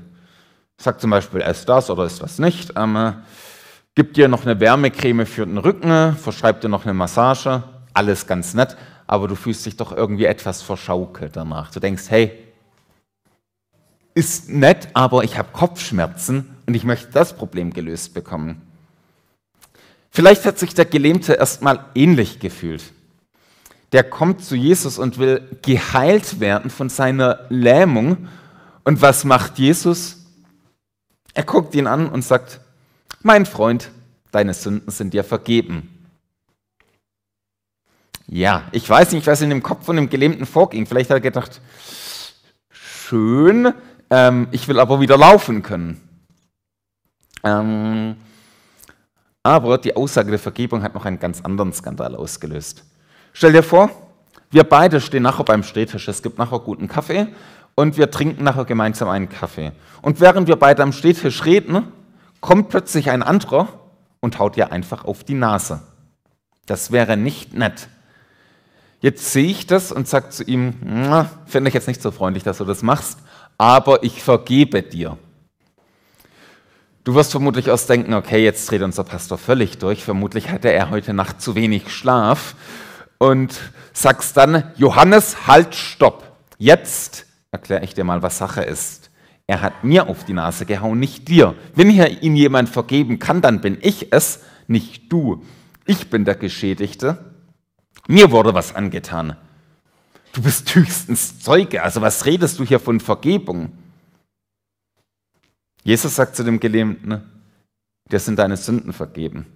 Sagt 0.76 1.00
zum 1.00 1.10
Beispiel, 1.10 1.40
ess 1.40 1.64
das 1.66 1.88
oder 1.88 2.02
ess 2.02 2.18
das 2.18 2.40
nicht. 2.40 2.72
Ähm, 2.74 3.14
gibt 3.94 4.16
dir 4.16 4.26
noch 4.26 4.44
eine 4.44 4.58
Wärmecreme 4.58 5.24
für 5.24 5.46
den 5.46 5.56
Rücken, 5.56 6.16
verschreibt 6.16 6.64
dir 6.64 6.68
noch 6.68 6.82
eine 6.82 6.94
Massage. 6.94 7.62
Alles 7.94 8.26
ganz 8.26 8.54
nett, 8.54 8.76
aber 9.06 9.28
du 9.28 9.36
fühlst 9.36 9.64
dich 9.66 9.76
doch 9.76 9.96
irgendwie 9.96 10.24
etwas 10.24 10.62
verschaukelt 10.62 11.36
danach. 11.36 11.70
Du 11.70 11.78
denkst, 11.78 12.06
hey, 12.08 12.32
ist 14.14 14.50
nett, 14.50 14.88
aber 14.92 15.22
ich 15.22 15.38
habe 15.38 15.50
Kopfschmerzen 15.52 16.56
und 16.66 16.74
ich 16.74 16.82
möchte 16.82 17.12
das 17.12 17.36
Problem 17.36 17.72
gelöst 17.72 18.14
bekommen. 18.14 18.62
Vielleicht 20.10 20.44
hat 20.44 20.58
sich 20.58 20.74
der 20.74 20.86
Gelähmte 20.86 21.34
erstmal 21.34 21.84
ähnlich 21.94 22.40
gefühlt. 22.40 22.82
Der 23.92 24.04
kommt 24.04 24.44
zu 24.44 24.56
Jesus 24.56 24.98
und 24.98 25.18
will 25.18 25.58
geheilt 25.62 26.40
werden 26.40 26.70
von 26.70 26.88
seiner 26.88 27.46
Lähmung. 27.48 28.28
Und 28.84 29.00
was 29.00 29.24
macht 29.24 29.58
Jesus? 29.58 30.26
Er 31.34 31.44
guckt 31.44 31.74
ihn 31.74 31.86
an 31.86 32.08
und 32.08 32.22
sagt, 32.22 32.60
mein 33.22 33.46
Freund, 33.46 33.90
deine 34.32 34.54
Sünden 34.54 34.90
sind 34.90 35.14
dir 35.14 35.24
vergeben. 35.24 35.92
Ja, 38.28 38.64
ich 38.72 38.88
weiß 38.88 39.12
nicht, 39.12 39.26
was 39.26 39.40
in 39.40 39.50
dem 39.50 39.62
Kopf 39.62 39.84
von 39.84 39.96
dem 39.96 40.10
Gelähmten 40.10 40.46
vorging. 40.46 40.86
Vielleicht 40.86 41.10
hat 41.10 41.18
er 41.18 41.20
gedacht, 41.20 41.60
schön, 42.70 43.72
ähm, 44.10 44.48
ich 44.50 44.66
will 44.66 44.80
aber 44.80 45.00
wieder 45.00 45.16
laufen 45.16 45.62
können. 45.62 46.00
Ähm, 47.44 48.16
aber 49.42 49.78
die 49.78 49.94
Aussage 49.94 50.30
der 50.30 50.40
Vergebung 50.40 50.82
hat 50.82 50.94
noch 50.94 51.04
einen 51.04 51.20
ganz 51.20 51.40
anderen 51.40 51.72
Skandal 51.72 52.16
ausgelöst. 52.16 52.84
Stell 53.38 53.52
dir 53.52 53.62
vor, 53.62 53.90
wir 54.50 54.64
beide 54.64 54.98
stehen 54.98 55.22
nachher 55.22 55.44
beim 55.44 55.62
Stehtisch. 55.62 56.08
Es 56.08 56.22
gibt 56.22 56.38
nachher 56.38 56.58
guten 56.58 56.88
Kaffee 56.88 57.26
und 57.74 57.98
wir 57.98 58.10
trinken 58.10 58.44
nachher 58.44 58.64
gemeinsam 58.64 59.10
einen 59.10 59.28
Kaffee. 59.28 59.72
Und 60.00 60.20
während 60.20 60.48
wir 60.48 60.56
beide 60.56 60.82
am 60.82 60.90
Stehtisch 60.90 61.44
reden, 61.44 61.92
kommt 62.40 62.70
plötzlich 62.70 63.10
ein 63.10 63.22
anderer 63.22 63.68
und 64.20 64.38
haut 64.38 64.56
dir 64.56 64.72
einfach 64.72 65.04
auf 65.04 65.22
die 65.22 65.34
Nase. 65.34 65.82
Das 66.64 66.92
wäre 66.92 67.18
nicht 67.18 67.52
nett. 67.52 67.88
Jetzt 69.00 69.30
sehe 69.34 69.50
ich 69.50 69.66
das 69.66 69.92
und 69.92 70.08
sage 70.08 70.30
zu 70.30 70.42
ihm, 70.42 70.72
finde 71.44 71.68
ich 71.68 71.74
jetzt 71.74 71.88
nicht 71.88 72.00
so 72.00 72.12
freundlich, 72.12 72.42
dass 72.42 72.56
du 72.56 72.64
das 72.64 72.82
machst, 72.82 73.18
aber 73.58 74.02
ich 74.02 74.22
vergebe 74.22 74.82
dir. 74.82 75.18
Du 77.04 77.14
wirst 77.14 77.32
vermutlich 77.32 77.68
erst 77.68 77.90
denken, 77.90 78.14
okay, 78.14 78.42
jetzt 78.42 78.70
dreht 78.70 78.80
unser 78.80 79.04
Pastor 79.04 79.36
völlig 79.36 79.76
durch. 79.76 80.02
Vermutlich 80.04 80.48
hatte 80.48 80.72
er 80.72 80.88
heute 80.88 81.12
Nacht 81.12 81.42
zu 81.42 81.54
wenig 81.54 81.92
Schlaf. 81.92 82.54
Und 83.18 83.58
sagst 83.92 84.36
dann, 84.36 84.72
Johannes, 84.76 85.46
halt, 85.46 85.74
stopp. 85.74 86.36
Jetzt 86.58 87.26
erkläre 87.50 87.84
ich 87.84 87.94
dir 87.94 88.04
mal, 88.04 88.22
was 88.22 88.38
Sache 88.38 88.62
ist. 88.62 89.10
Er 89.46 89.62
hat 89.62 89.84
mir 89.84 90.08
auf 90.08 90.24
die 90.24 90.32
Nase 90.32 90.66
gehauen, 90.66 90.98
nicht 90.98 91.28
dir. 91.28 91.54
Wenn 91.74 91.88
hier 91.88 92.22
ihm 92.22 92.34
jemand 92.34 92.68
vergeben 92.68 93.18
kann, 93.18 93.40
dann 93.40 93.60
bin 93.60 93.78
ich 93.80 94.12
es, 94.12 94.40
nicht 94.66 95.12
du. 95.12 95.44
Ich 95.86 96.10
bin 96.10 96.24
der 96.24 96.34
Geschädigte. 96.34 97.32
Mir 98.08 98.30
wurde 98.32 98.54
was 98.54 98.74
angetan. 98.74 99.36
Du 100.32 100.42
bist 100.42 100.74
höchstens 100.74 101.40
Zeuge. 101.40 101.82
Also 101.82 102.00
was 102.00 102.26
redest 102.26 102.58
du 102.58 102.64
hier 102.64 102.80
von 102.80 103.00
Vergebung? 103.00 103.72
Jesus 105.84 106.16
sagt 106.16 106.34
zu 106.34 106.42
dem 106.42 106.58
Gelähmten, 106.58 107.22
dir 108.10 108.18
sind 108.18 108.38
deine 108.38 108.56
Sünden 108.56 108.92
vergeben. 108.92 109.46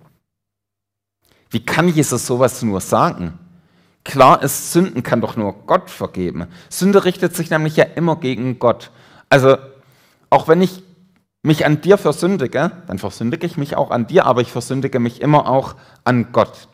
Wie 1.50 1.64
kann 1.64 1.88
Jesus 1.88 2.26
sowas 2.26 2.62
nur 2.62 2.80
sagen? 2.80 3.38
Klar 4.04 4.42
ist, 4.42 4.73
Sünden 4.73 5.02
kann 5.02 5.21
doch 5.21 5.37
nur 5.37 5.52
Gott 5.66 5.90
vergeben. 5.90 6.47
Sünde 6.69 7.04
richtet 7.04 7.37
sich 7.37 7.50
nämlich 7.50 7.76
ja 7.76 7.85
immer 7.85 8.16
gegen 8.16 8.59
Gott. 8.59 8.90
Also 9.28 9.57
auch 10.30 10.49
wenn 10.49 10.62
ich 10.62 10.83
mich 11.42 11.66
an 11.66 11.80
dir 11.80 11.99
versündige, 11.99 12.73
dann 12.87 12.99
versündige 12.99 13.47
ich 13.47 13.57
mich 13.57 13.76
auch 13.76 13.90
an 13.90 14.07
dir, 14.07 14.26
aber 14.26 14.40
ich 14.40 14.52
versündige 14.52 15.00
mich 15.00 15.21
immer 15.21 15.49
auch 15.49 15.75
an 16.04 16.33
Gott. 16.33 16.69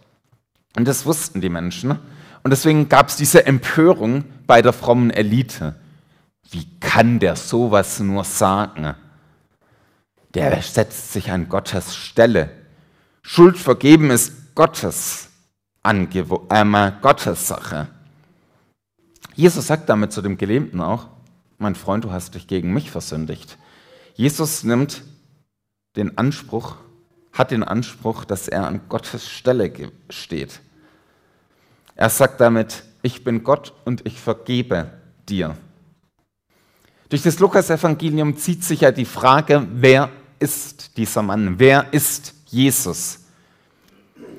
Und 0.77 0.87
das 0.87 1.07
wussten 1.07 1.41
die 1.41 1.49
Menschen. 1.49 1.99
Und 2.43 2.51
deswegen 2.51 2.89
gab 2.89 3.09
es 3.09 3.17
diese 3.17 3.47
Empörung 3.47 4.25
bei 4.47 4.63
der 4.63 4.73
frommen 4.73 5.11
Elite. 5.11 5.75
Wie 6.51 6.67
kann 6.79 7.19
der 7.19 7.35
sowas 7.35 7.99
nur 7.99 8.25
sagen? 8.25 8.95
Der 10.35 10.63
setzt 10.63 11.13
sich 11.13 11.31
an 11.31 11.49
Gottes 11.49 11.97
Stelle. 11.97 12.51
Schuld 13.23 13.59
vergeben 13.59 14.11
ist 14.11 14.55
Gottes, 14.55 15.26
Angewo 15.87 16.47
äh, 16.51 16.93
Gottes 17.01 17.47
Sache. 17.47 17.87
Jesus 19.37 19.69
sagt 19.69 19.89
damit 19.89 20.13
zu 20.13 20.21
dem 20.21 20.37
Gelähmten 20.37 20.81
auch, 20.81 21.07
mein 21.59 21.77
Freund, 21.77 22.05
du 22.05 22.11
hast 22.11 22.35
dich 22.35 22.49
gegen 22.49 22.75
mich 22.75 22.91
versündigt. 22.91 23.57
Jesus 24.15 24.65
nimmt 24.65 25.05
den 25.95 26.19
Anspruch, 26.19 26.75
hat 27.33 27.53
den 27.53 27.63
Anspruch, 27.63 28.25
dass 28.25 28.49
er 28.49 28.67
an 28.67 28.81
Gottes 28.89 29.31
Stelle 29.31 29.93
steht. 30.11 30.61
Er 31.95 32.11
sagt 32.11 32.41
damit, 32.41 32.83
ich 33.03 33.23
bin 33.23 33.45
Gott 33.45 33.73
und 33.85 34.05
ich 34.07 34.21
vergebe 34.21 34.91
dir. 35.29 35.57
Durch 37.09 37.23
das 37.23 37.39
Lukas-Evangelium 37.39 38.37
zieht 38.37 38.65
sich 38.65 38.81
ja 38.81 38.91
die 38.91 39.05
Frage, 39.05 39.67
wer 39.71 40.11
ist 40.41 40.97
dieser 40.97 41.23
Mann? 41.23 41.61
Wer 41.61 41.93
ist 41.93 42.35
Jesus? 42.47 43.26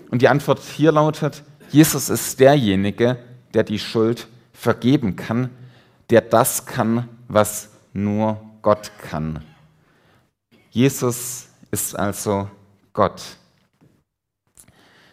Und 0.10 0.22
die 0.22 0.28
Antwort 0.28 0.60
hier 0.60 0.92
lautet, 0.92 1.44
Jesus 1.70 2.10
ist 2.10 2.40
derjenige, 2.40 3.18
der 3.54 3.64
die 3.64 3.80
Schuld 3.80 4.28
vergeben 4.54 5.16
kann, 5.16 5.50
der 6.10 6.22
das 6.22 6.66
kann, 6.66 7.08
was 7.28 7.70
nur 7.94 8.42
Gott 8.62 8.92
kann. 9.10 9.44
Jesus 10.72 11.48
ist 11.72 11.98
also 11.98 12.50
Gott. 12.94 13.22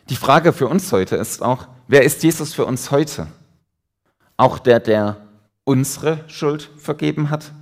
Die 0.09 0.17
Frage 0.17 0.53
für 0.53 0.69
uns 0.69 0.93
heute 0.93 1.17
ist 1.17 1.43
auch, 1.43 1.67
wer 1.89 2.03
ist 2.03 2.23
Jesus 2.23 2.55
für 2.55 2.67
uns 2.67 2.91
heute? 2.91 3.27
Auch 4.37 4.59
der, 4.59 4.81
der 4.81 5.17
unsere 5.65 6.29
Schuld 6.29 6.71
vergeben 6.77 7.31
hat? 7.31 7.53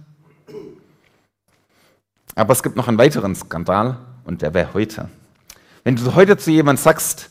Aber 2.35 2.53
es 2.53 2.63
gibt 2.63 2.77
noch 2.77 2.89
einen 2.89 2.99
weiteren 2.99 3.35
Skandal 3.35 3.99
und 4.25 4.43
der 4.43 4.55
wäre 4.55 4.75
heute. 4.75 5.09
Wenn 5.85 5.97
du 5.97 6.15
heute 6.15 6.37
zu 6.37 6.51
jemandem 6.51 6.83
sagst, 6.83 7.31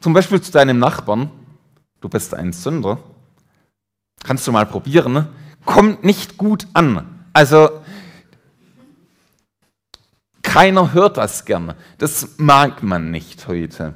zum 0.00 0.12
Beispiel 0.12 0.40
zu 0.40 0.52
deinem 0.52 0.78
Nachbarn, 0.78 1.30
du 2.00 2.08
bist 2.10 2.34
ein 2.34 2.52
Sünder, 2.52 2.98
kannst 4.22 4.46
du 4.46 4.52
mal 4.52 4.66
probieren, 4.66 5.28
kommt 5.64 6.04
nicht 6.04 6.36
gut 6.36 6.66
an. 6.74 7.24
Also 7.32 7.70
keiner 10.42 10.92
hört 10.92 11.16
das 11.16 11.46
gerne. 11.46 11.76
Das 11.96 12.36
mag 12.36 12.82
man 12.82 13.10
nicht 13.10 13.48
heute. 13.48 13.94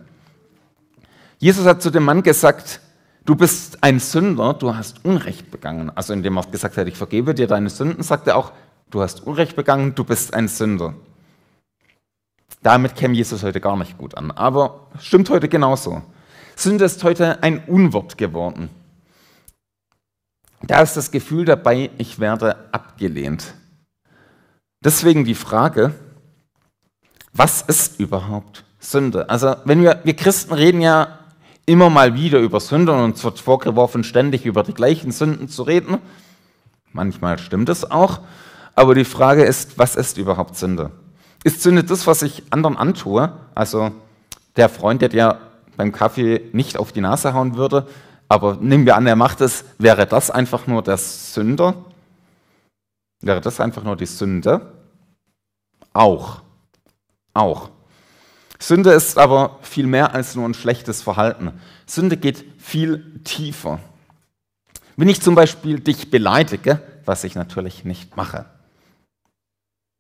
Jesus 1.38 1.66
hat 1.66 1.82
zu 1.82 1.90
dem 1.90 2.04
Mann 2.04 2.22
gesagt, 2.22 2.80
du 3.26 3.34
bist 3.34 3.82
ein 3.82 4.00
Sünder, 4.00 4.54
du 4.54 4.74
hast 4.74 5.04
Unrecht 5.04 5.50
begangen. 5.50 5.90
Also 5.94 6.14
indem 6.14 6.38
er 6.38 6.44
gesagt 6.44 6.78
hat, 6.78 6.86
ich 6.86 6.96
vergebe 6.96 7.34
dir 7.34 7.48
deine 7.48 7.68
Sünden, 7.68 8.02
sagt 8.02 8.28
er 8.28 8.36
auch, 8.36 8.52
du 8.90 9.02
hast 9.02 9.26
Unrecht 9.26 9.56
begangen, 9.56 9.94
du 9.94 10.04
bist 10.04 10.32
ein 10.32 10.48
Sünder. 10.48 10.94
Damit 12.64 12.96
käme 12.96 13.12
Jesus 13.12 13.42
heute 13.42 13.60
gar 13.60 13.76
nicht 13.76 13.98
gut 13.98 14.16
an. 14.16 14.30
Aber 14.30 14.88
stimmt 14.98 15.28
heute 15.28 15.50
genauso. 15.50 16.00
Sünde 16.56 16.86
ist 16.86 17.04
heute 17.04 17.42
ein 17.42 17.62
Unwort 17.66 18.16
geworden. 18.16 18.70
Da 20.62 20.80
ist 20.80 20.96
das 20.96 21.10
Gefühl 21.10 21.44
dabei, 21.44 21.90
ich 21.98 22.20
werde 22.20 22.56
abgelehnt. 22.72 23.52
Deswegen 24.82 25.26
die 25.26 25.34
Frage, 25.34 25.94
was 27.34 27.60
ist 27.60 28.00
überhaupt 28.00 28.64
Sünde? 28.78 29.28
Also, 29.28 29.56
wenn 29.66 29.82
wir, 29.82 30.00
wir 30.04 30.16
Christen 30.16 30.54
reden 30.54 30.80
ja 30.80 31.18
immer 31.66 31.90
mal 31.90 32.14
wieder 32.14 32.38
über 32.38 32.60
Sünde 32.60 32.92
und 32.92 33.00
uns 33.00 33.24
wird 33.24 33.40
vorgeworfen, 33.40 34.04
ständig 34.04 34.46
über 34.46 34.62
die 34.62 34.74
gleichen 34.74 35.12
Sünden 35.12 35.48
zu 35.50 35.64
reden. 35.64 35.98
Manchmal 36.92 37.38
stimmt 37.38 37.68
es 37.68 37.90
auch. 37.90 38.20
Aber 38.74 38.94
die 38.94 39.04
Frage 39.04 39.44
ist, 39.44 39.76
was 39.78 39.96
ist 39.96 40.16
überhaupt 40.16 40.56
Sünde? 40.56 41.03
Ist 41.44 41.62
Sünde 41.62 41.84
das, 41.84 42.06
was 42.06 42.22
ich 42.22 42.42
anderen 42.50 42.76
antue? 42.78 43.30
Also 43.54 43.92
der 44.56 44.70
Freund, 44.70 45.02
der 45.02 45.10
dir 45.10 45.40
beim 45.76 45.92
Kaffee 45.92 46.48
nicht 46.52 46.78
auf 46.78 46.90
die 46.90 47.02
Nase 47.02 47.34
hauen 47.34 47.56
würde, 47.56 47.86
aber 48.28 48.56
nehmen 48.60 48.86
wir 48.86 48.96
an, 48.96 49.06
er 49.06 49.14
macht 49.14 49.42
es, 49.42 49.64
wäre 49.78 50.06
das 50.06 50.30
einfach 50.30 50.66
nur 50.66 50.82
der 50.82 50.96
Sünder? 50.96 51.74
Wäre 53.20 53.42
das 53.42 53.60
einfach 53.60 53.84
nur 53.84 53.94
die 53.94 54.06
Sünde? 54.06 54.72
Auch. 55.92 56.40
Auch. 57.34 57.68
Sünde 58.58 58.92
ist 58.92 59.18
aber 59.18 59.58
viel 59.60 59.86
mehr 59.86 60.14
als 60.14 60.34
nur 60.36 60.48
ein 60.48 60.54
schlechtes 60.54 61.02
Verhalten. 61.02 61.52
Sünde 61.86 62.16
geht 62.16 62.42
viel 62.58 63.20
tiefer. 63.24 63.80
Wenn 64.96 65.10
ich 65.10 65.20
zum 65.20 65.34
Beispiel 65.34 65.80
dich 65.80 66.10
beleidige, 66.10 66.80
was 67.04 67.24
ich 67.24 67.34
natürlich 67.34 67.84
nicht 67.84 68.16
mache, 68.16 68.46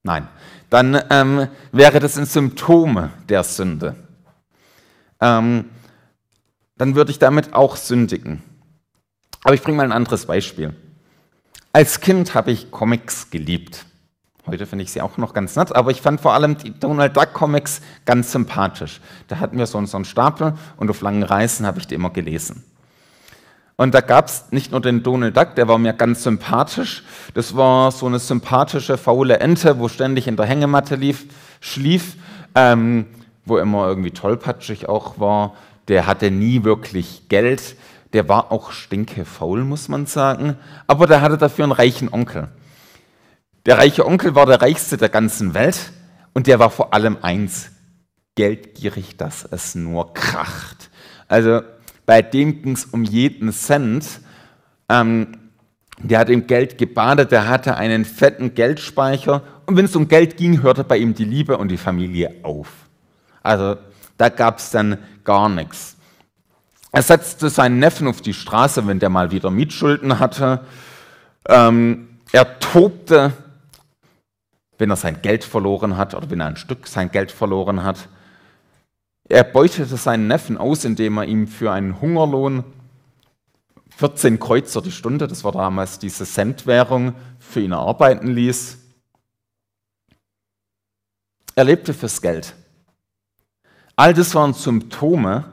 Nein, 0.04 0.28
dann 0.68 1.00
ähm, 1.08 1.48
wäre 1.72 1.98
das 1.98 2.18
ein 2.18 2.26
Symptom 2.26 3.10
der 3.28 3.42
Sünde. 3.42 3.96
Ähm, 5.20 5.70
dann 6.76 6.94
würde 6.94 7.10
ich 7.10 7.18
damit 7.18 7.54
auch 7.54 7.76
sündigen. 7.76 8.42
Aber 9.44 9.54
ich 9.54 9.62
bringe 9.62 9.78
mal 9.78 9.84
ein 9.84 9.92
anderes 9.92 10.26
Beispiel. 10.26 10.74
Als 11.72 12.00
Kind 12.00 12.34
habe 12.34 12.52
ich 12.52 12.70
Comics 12.70 13.30
geliebt. 13.30 13.86
Heute 14.46 14.66
finde 14.66 14.84
ich 14.84 14.92
sie 14.92 15.00
auch 15.00 15.16
noch 15.16 15.32
ganz 15.32 15.56
nett, 15.56 15.74
aber 15.74 15.90
ich 15.90 16.02
fand 16.02 16.20
vor 16.20 16.34
allem 16.34 16.58
die 16.58 16.78
Donald 16.78 17.16
Duck 17.16 17.32
Comics 17.32 17.80
ganz 18.04 18.30
sympathisch. 18.30 19.00
Da 19.28 19.38
hatten 19.38 19.56
wir 19.56 19.66
so 19.66 19.78
einen 19.78 20.04
Stapel 20.04 20.52
und 20.76 20.90
auf 20.90 21.00
langen 21.00 21.22
Reisen 21.22 21.64
habe 21.66 21.78
ich 21.78 21.86
die 21.86 21.94
immer 21.94 22.10
gelesen. 22.10 22.62
Und 23.76 23.92
da 23.94 24.00
gab 24.00 24.28
es 24.28 24.46
nicht 24.52 24.70
nur 24.70 24.80
den 24.80 25.02
Donald 25.02 25.36
Duck, 25.36 25.56
der 25.56 25.66
war 25.66 25.78
mir 25.78 25.92
ganz 25.94 26.22
sympathisch. 26.22 27.02
Das 27.34 27.56
war 27.56 27.90
so 27.90 28.06
eine 28.06 28.20
sympathische, 28.20 28.96
faule 28.96 29.40
Ente, 29.40 29.78
wo 29.80 29.88
ständig 29.88 30.28
in 30.28 30.36
der 30.36 30.46
Hängematte 30.46 30.94
lief, 30.94 31.26
schlief, 31.60 32.16
ähm, 32.54 33.06
wo 33.44 33.58
immer 33.58 33.88
irgendwie 33.88 34.12
tollpatschig 34.12 34.88
auch 34.88 35.18
war. 35.18 35.54
Der 35.88 36.06
hatte 36.06 36.30
nie 36.30 36.62
wirklich 36.62 37.28
Geld. 37.28 37.76
Der 38.12 38.28
war 38.28 38.52
auch 38.52 38.70
stinkefaul, 38.70 39.64
muss 39.64 39.88
man 39.88 40.06
sagen. 40.06 40.56
Aber 40.86 41.08
der 41.08 41.20
hatte 41.20 41.36
dafür 41.36 41.64
einen 41.64 41.72
reichen 41.72 42.12
Onkel. 42.12 42.48
Der 43.66 43.78
reiche 43.78 44.06
Onkel 44.06 44.36
war 44.36 44.46
der 44.46 44.62
reichste 44.62 44.96
der 44.96 45.08
ganzen 45.08 45.52
Welt 45.54 45.92
und 46.32 46.46
der 46.46 46.58
war 46.58 46.70
vor 46.70 46.94
allem 46.94 47.18
eins, 47.22 47.70
geldgierig, 48.36 49.16
dass 49.16 49.44
es 49.50 49.74
nur 49.74 50.12
kracht. 50.12 50.90
Also 51.28 51.62
bei 52.06 52.22
dem 52.22 52.62
ging 52.62 52.72
es 52.72 52.84
um 52.84 53.04
jeden 53.04 53.52
Cent. 53.52 54.20
Ähm, 54.88 55.38
der 55.98 56.18
hat 56.18 56.28
im 56.28 56.46
Geld 56.46 56.76
gebadet, 56.76 57.30
der 57.30 57.48
hatte 57.48 57.76
einen 57.76 58.04
fetten 58.04 58.54
Geldspeicher 58.54 59.42
und 59.66 59.76
wenn 59.76 59.84
es 59.84 59.96
um 59.96 60.08
Geld 60.08 60.36
ging, 60.36 60.62
hörte 60.62 60.84
bei 60.84 60.98
ihm 60.98 61.14
die 61.14 61.24
Liebe 61.24 61.56
und 61.56 61.68
die 61.68 61.76
Familie 61.76 62.34
auf. 62.42 62.68
Also 63.42 63.76
da 64.18 64.28
gab 64.28 64.58
es 64.58 64.70
dann 64.70 64.98
gar 65.22 65.48
nichts. 65.48 65.96
Er 66.92 67.02
setzte 67.02 67.50
seinen 67.50 67.78
Neffen 67.78 68.06
auf 68.06 68.20
die 68.20 68.34
Straße, 68.34 68.86
wenn 68.86 69.00
der 69.00 69.08
mal 69.08 69.30
wieder 69.30 69.50
Mietschulden 69.50 70.18
hatte. 70.18 70.60
Ähm, 71.48 72.20
er 72.32 72.58
tobte, 72.60 73.32
wenn 74.78 74.90
er 74.90 74.96
sein 74.96 75.20
Geld 75.22 75.44
verloren 75.44 75.96
hat 75.96 76.14
oder 76.14 76.30
wenn 76.30 76.40
er 76.40 76.46
ein 76.46 76.56
Stück 76.56 76.86
sein 76.86 77.10
Geld 77.10 77.32
verloren 77.32 77.82
hat. 77.82 78.08
Er 79.28 79.44
beutete 79.44 79.96
seinen 79.96 80.26
Neffen 80.26 80.58
aus, 80.58 80.84
indem 80.84 81.18
er 81.18 81.24
ihm 81.24 81.48
für 81.48 81.72
einen 81.72 82.00
Hungerlohn 82.00 82.64
14 83.96 84.40
Kreuzer 84.40 84.82
die 84.82 84.90
Stunde, 84.90 85.28
das 85.28 85.44
war 85.44 85.52
damals 85.52 85.98
diese 85.98 86.24
Centwährung, 86.24 87.14
für 87.38 87.60
ihn 87.60 87.72
arbeiten 87.72 88.28
ließ. 88.28 88.78
Er 91.54 91.64
lebte 91.64 91.94
fürs 91.94 92.20
Geld. 92.20 92.54
All 93.96 94.12
das 94.12 94.34
waren 94.34 94.54
Symptome 94.54 95.44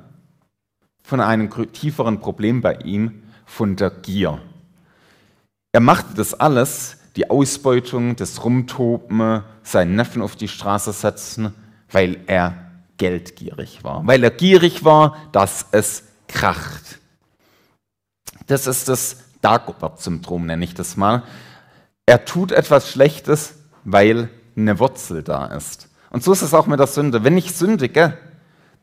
von 1.03 1.19
einem 1.19 1.49
tieferen 1.71 2.19
Problem 2.19 2.61
bei 2.61 2.75
ihm, 2.77 3.23
von 3.45 3.75
der 3.75 3.91
Gier. 3.91 4.41
Er 5.71 5.81
machte 5.81 6.15
das 6.15 6.33
alles, 6.33 6.97
die 7.15 7.29
Ausbeutung, 7.29 8.15
das 8.15 8.43
Rumtoben, 8.43 9.43
seinen 9.61 9.95
Neffen 9.95 10.21
auf 10.21 10.35
die 10.35 10.47
Straße 10.47 10.91
setzen, 10.93 11.53
weil 11.91 12.17
er 12.25 12.60
geldgierig 13.01 13.83
war, 13.83 14.05
weil 14.05 14.23
er 14.23 14.29
gierig 14.29 14.85
war, 14.85 15.17
dass 15.31 15.65
es 15.71 16.03
kracht. 16.27 16.99
Das 18.45 18.67
ist 18.67 18.87
das 18.87 19.17
Dagobert-Syndrom, 19.41 20.45
nenne 20.45 20.63
ich 20.63 20.75
das 20.75 20.97
mal. 20.97 21.23
Er 22.05 22.25
tut 22.25 22.51
etwas 22.51 22.91
Schlechtes, 22.91 23.55
weil 23.85 24.29
eine 24.55 24.77
Wurzel 24.77 25.23
da 25.23 25.47
ist. 25.47 25.89
Und 26.11 26.23
so 26.23 26.31
ist 26.31 26.43
es 26.43 26.53
auch 26.53 26.67
mit 26.67 26.79
der 26.79 26.85
Sünde. 26.85 27.23
Wenn 27.23 27.39
ich 27.39 27.55
sündige, 27.55 28.19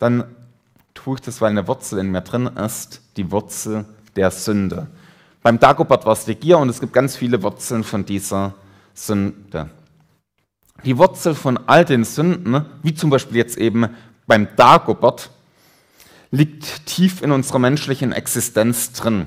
dann 0.00 0.24
tue 0.94 1.14
ich 1.14 1.20
das, 1.20 1.40
weil 1.40 1.50
eine 1.50 1.68
Wurzel 1.68 2.00
in 2.00 2.10
mir 2.10 2.22
drin 2.22 2.48
ist, 2.48 3.02
die 3.16 3.30
Wurzel 3.30 3.84
der 4.16 4.32
Sünde. 4.32 4.88
Beim 5.44 5.60
Dagobert 5.60 6.04
war 6.06 6.14
es 6.14 6.24
die 6.24 6.34
Gier 6.34 6.58
und 6.58 6.70
es 6.70 6.80
gibt 6.80 6.92
ganz 6.92 7.14
viele 7.14 7.40
Wurzeln 7.44 7.84
von 7.84 8.04
dieser 8.04 8.54
Sünde. 8.94 9.70
Die 10.84 10.96
Wurzel 10.96 11.34
von 11.34 11.58
all 11.66 11.84
den 11.84 12.04
Sünden, 12.04 12.64
wie 12.82 12.94
zum 12.94 13.10
Beispiel 13.10 13.36
jetzt 13.36 13.58
eben 13.58 13.88
beim 14.28 14.46
Dagobert, 14.54 15.30
liegt 16.30 16.86
tief 16.86 17.22
in 17.22 17.32
unserer 17.32 17.58
menschlichen 17.58 18.12
Existenz 18.12 18.92
drin. 18.92 19.26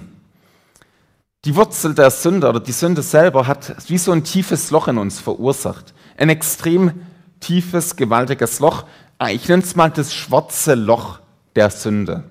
Die 1.44 1.56
Wurzel 1.56 1.96
der 1.96 2.12
Sünde 2.12 2.48
oder 2.48 2.60
die 2.60 2.72
Sünde 2.72 3.02
selber 3.02 3.48
hat 3.48 3.76
wie 3.90 3.98
so 3.98 4.12
ein 4.12 4.24
tiefes 4.24 4.70
Loch 4.72 4.88
in 4.88 5.00
uns 5.00 5.20
verursacht. 5.20 5.94
Ein 6.16 6.30
extrem 6.30 7.02
tiefes, 7.40 7.96
gewaltiges 7.96 8.60
Loch. 8.60 8.86
Ah, 9.18 9.30
ich 9.30 9.50
nenne 9.50 9.64
es 9.64 9.76
mal 9.76 9.90
das 9.90 10.14
schwarze 10.14 10.76
Loch 10.76 11.20
der 11.56 11.72
Sünde. 11.72 12.24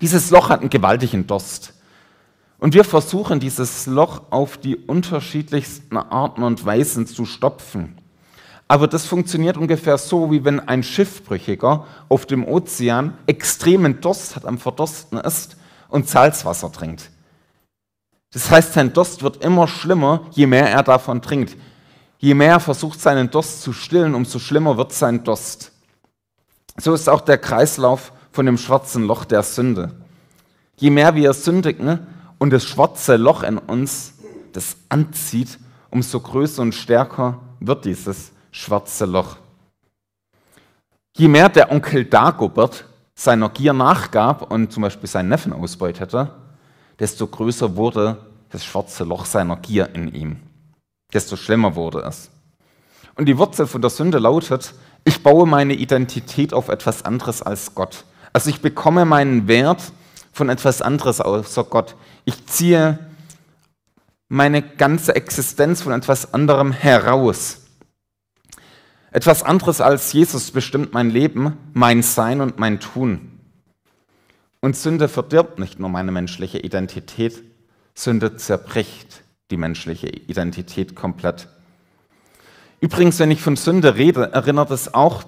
Dieses 0.00 0.30
Loch 0.30 0.48
hat 0.48 0.60
einen 0.60 0.70
gewaltigen 0.70 1.26
Durst. 1.26 1.74
Und 2.58 2.74
wir 2.74 2.84
versuchen 2.84 3.40
dieses 3.40 3.86
Loch 3.86 4.22
auf 4.30 4.58
die 4.58 4.76
unterschiedlichsten 4.76 5.96
Arten 5.96 6.44
und 6.44 6.64
Weisen 6.64 7.06
zu 7.06 7.24
stopfen. 7.24 7.97
Aber 8.68 8.86
das 8.86 9.06
funktioniert 9.06 9.56
ungefähr 9.56 9.96
so, 9.96 10.30
wie 10.30 10.44
wenn 10.44 10.60
ein 10.60 10.82
Schiffbrüchiger 10.82 11.86
auf 12.10 12.26
dem 12.26 12.46
Ozean 12.46 13.16
extremen 13.26 14.02
Durst 14.02 14.36
hat, 14.36 14.44
am 14.44 14.58
Verdursten 14.58 15.18
ist 15.18 15.56
und 15.88 16.06
Salzwasser 16.06 16.70
trinkt. 16.70 17.10
Das 18.30 18.50
heißt, 18.50 18.74
sein 18.74 18.92
Durst 18.92 19.22
wird 19.22 19.42
immer 19.42 19.66
schlimmer, 19.66 20.26
je 20.32 20.46
mehr 20.46 20.68
er 20.70 20.82
davon 20.82 21.22
trinkt. 21.22 21.56
Je 22.18 22.34
mehr 22.34 22.52
er 22.52 22.60
versucht, 22.60 23.00
seinen 23.00 23.30
Durst 23.30 23.62
zu 23.62 23.72
stillen, 23.72 24.14
umso 24.14 24.38
schlimmer 24.38 24.76
wird 24.76 24.92
sein 24.92 25.24
Durst. 25.24 25.72
So 26.76 26.92
ist 26.92 27.08
auch 27.08 27.22
der 27.22 27.38
Kreislauf 27.38 28.12
von 28.32 28.44
dem 28.44 28.58
schwarzen 28.58 29.04
Loch 29.04 29.24
der 29.24 29.42
Sünde. 29.42 29.92
Je 30.76 30.90
mehr 30.90 31.14
wir 31.14 31.32
sündigen 31.32 32.06
und 32.38 32.52
das 32.52 32.64
schwarze 32.64 33.16
Loch 33.16 33.42
in 33.42 33.56
uns 33.56 34.12
das 34.52 34.76
anzieht, 34.90 35.58
umso 35.90 36.20
größer 36.20 36.62
und 36.62 36.74
stärker 36.74 37.40
wird 37.60 37.84
dieses 37.84 38.32
schwarze 38.50 39.04
Loch. 39.04 39.36
Je 41.16 41.28
mehr 41.28 41.48
der 41.48 41.72
Onkel 41.72 42.04
Dagobert 42.04 42.84
seiner 43.14 43.48
Gier 43.48 43.72
nachgab 43.72 44.50
und 44.52 44.72
zum 44.72 44.82
Beispiel 44.84 45.08
seinen 45.08 45.28
Neffen 45.28 45.52
ausbeutete, 45.52 46.30
desto 46.98 47.26
größer 47.26 47.76
wurde 47.76 48.16
das 48.50 48.64
schwarze 48.64 49.04
Loch 49.04 49.24
seiner 49.24 49.56
Gier 49.56 49.94
in 49.94 50.14
ihm. 50.14 50.36
Desto 51.12 51.36
schlimmer 51.36 51.74
wurde 51.74 52.00
es. 52.00 52.30
Und 53.16 53.26
die 53.26 53.36
Wurzel 53.38 53.66
von 53.66 53.80
der 53.80 53.90
Sünde 53.90 54.18
lautet, 54.18 54.74
ich 55.04 55.22
baue 55.22 55.46
meine 55.46 55.74
Identität 55.74 56.52
auf 56.52 56.68
etwas 56.68 57.04
anderes 57.04 57.42
als 57.42 57.74
Gott. 57.74 58.04
Also 58.32 58.50
ich 58.50 58.60
bekomme 58.60 59.04
meinen 59.04 59.48
Wert 59.48 59.92
von 60.32 60.48
etwas 60.48 60.82
anderes 60.82 61.20
außer 61.20 61.64
Gott. 61.64 61.96
Ich 62.24 62.46
ziehe 62.46 62.98
meine 64.28 64.62
ganze 64.62 65.16
Existenz 65.16 65.82
von 65.82 65.92
etwas 65.92 66.32
anderem 66.34 66.72
heraus. 66.72 67.62
Etwas 69.10 69.42
anderes 69.42 69.80
als 69.80 70.12
Jesus 70.12 70.50
bestimmt 70.50 70.92
mein 70.92 71.10
Leben, 71.10 71.56
mein 71.72 72.02
Sein 72.02 72.40
und 72.40 72.58
mein 72.58 72.80
Tun. 72.80 73.40
Und 74.60 74.76
Sünde 74.76 75.08
verdirbt 75.08 75.58
nicht 75.58 75.78
nur 75.78 75.88
meine 75.88 76.12
menschliche 76.12 76.58
Identität, 76.58 77.42
Sünde 77.94 78.36
zerbricht 78.36 79.22
die 79.50 79.56
menschliche 79.56 80.08
Identität 80.08 80.94
komplett. 80.94 81.48
Übrigens, 82.80 83.18
wenn 83.18 83.30
ich 83.30 83.40
von 83.40 83.56
Sünde 83.56 83.96
rede, 83.96 84.32
erinnert 84.32 84.70
es 84.70 84.92
auch 84.92 85.24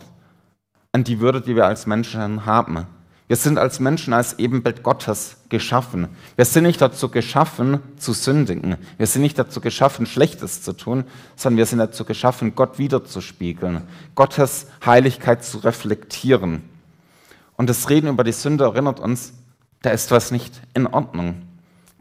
an 0.92 1.04
die 1.04 1.20
Würde, 1.20 1.40
die 1.40 1.56
wir 1.56 1.66
als 1.66 1.86
Menschen 1.86 2.44
haben. 2.46 2.86
Wir 3.30 3.36
sind 3.36 3.58
als 3.58 3.78
Menschen 3.78 4.12
als 4.12 4.40
Ebenbild 4.40 4.82
Gottes 4.82 5.36
geschaffen. 5.50 6.08
Wir 6.34 6.44
sind 6.44 6.64
nicht 6.64 6.80
dazu 6.80 7.08
geschaffen, 7.08 7.78
zu 7.96 8.12
sündigen. 8.12 8.74
Wir 8.98 9.06
sind 9.06 9.22
nicht 9.22 9.38
dazu 9.38 9.60
geschaffen, 9.60 10.04
Schlechtes 10.04 10.62
zu 10.62 10.72
tun, 10.72 11.04
sondern 11.36 11.58
wir 11.58 11.66
sind 11.66 11.78
dazu 11.78 12.04
geschaffen, 12.04 12.56
Gott 12.56 12.80
wiederzuspiegeln, 12.80 13.82
Gottes 14.16 14.66
Heiligkeit 14.84 15.44
zu 15.44 15.58
reflektieren. 15.58 16.62
Und 17.56 17.70
das 17.70 17.88
Reden 17.88 18.08
über 18.08 18.24
die 18.24 18.32
Sünde 18.32 18.64
erinnert 18.64 18.98
uns, 18.98 19.32
da 19.82 19.90
ist 19.90 20.10
was 20.10 20.32
nicht 20.32 20.60
in 20.74 20.88
Ordnung. 20.88 21.42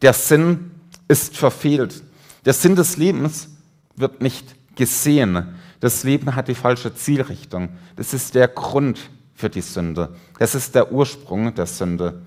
Der 0.02 0.14
Sinn 0.14 0.72
ist 1.08 1.38
verfehlt. 1.38 2.02
Der 2.46 2.54
Sinn 2.54 2.76
des 2.76 2.98
Lebens 2.98 3.50
wird 3.96 4.24
nicht 4.24 4.56
gesehen. 4.76 5.60
Das 5.80 6.04
Leben 6.04 6.34
hat 6.34 6.48
die 6.48 6.56
falsche 6.56 6.96
Zielrichtung. 6.96 7.70
Das 7.98 8.16
ist 8.16 8.34
der 8.34 8.48
Grund 8.48 9.12
für 9.40 9.50
die 9.50 9.62
Sünde. 9.62 10.14
Das 10.38 10.54
ist 10.54 10.76
der 10.76 10.92
Ursprung 10.92 11.56
der 11.56 11.66
Sünde. 11.66 12.22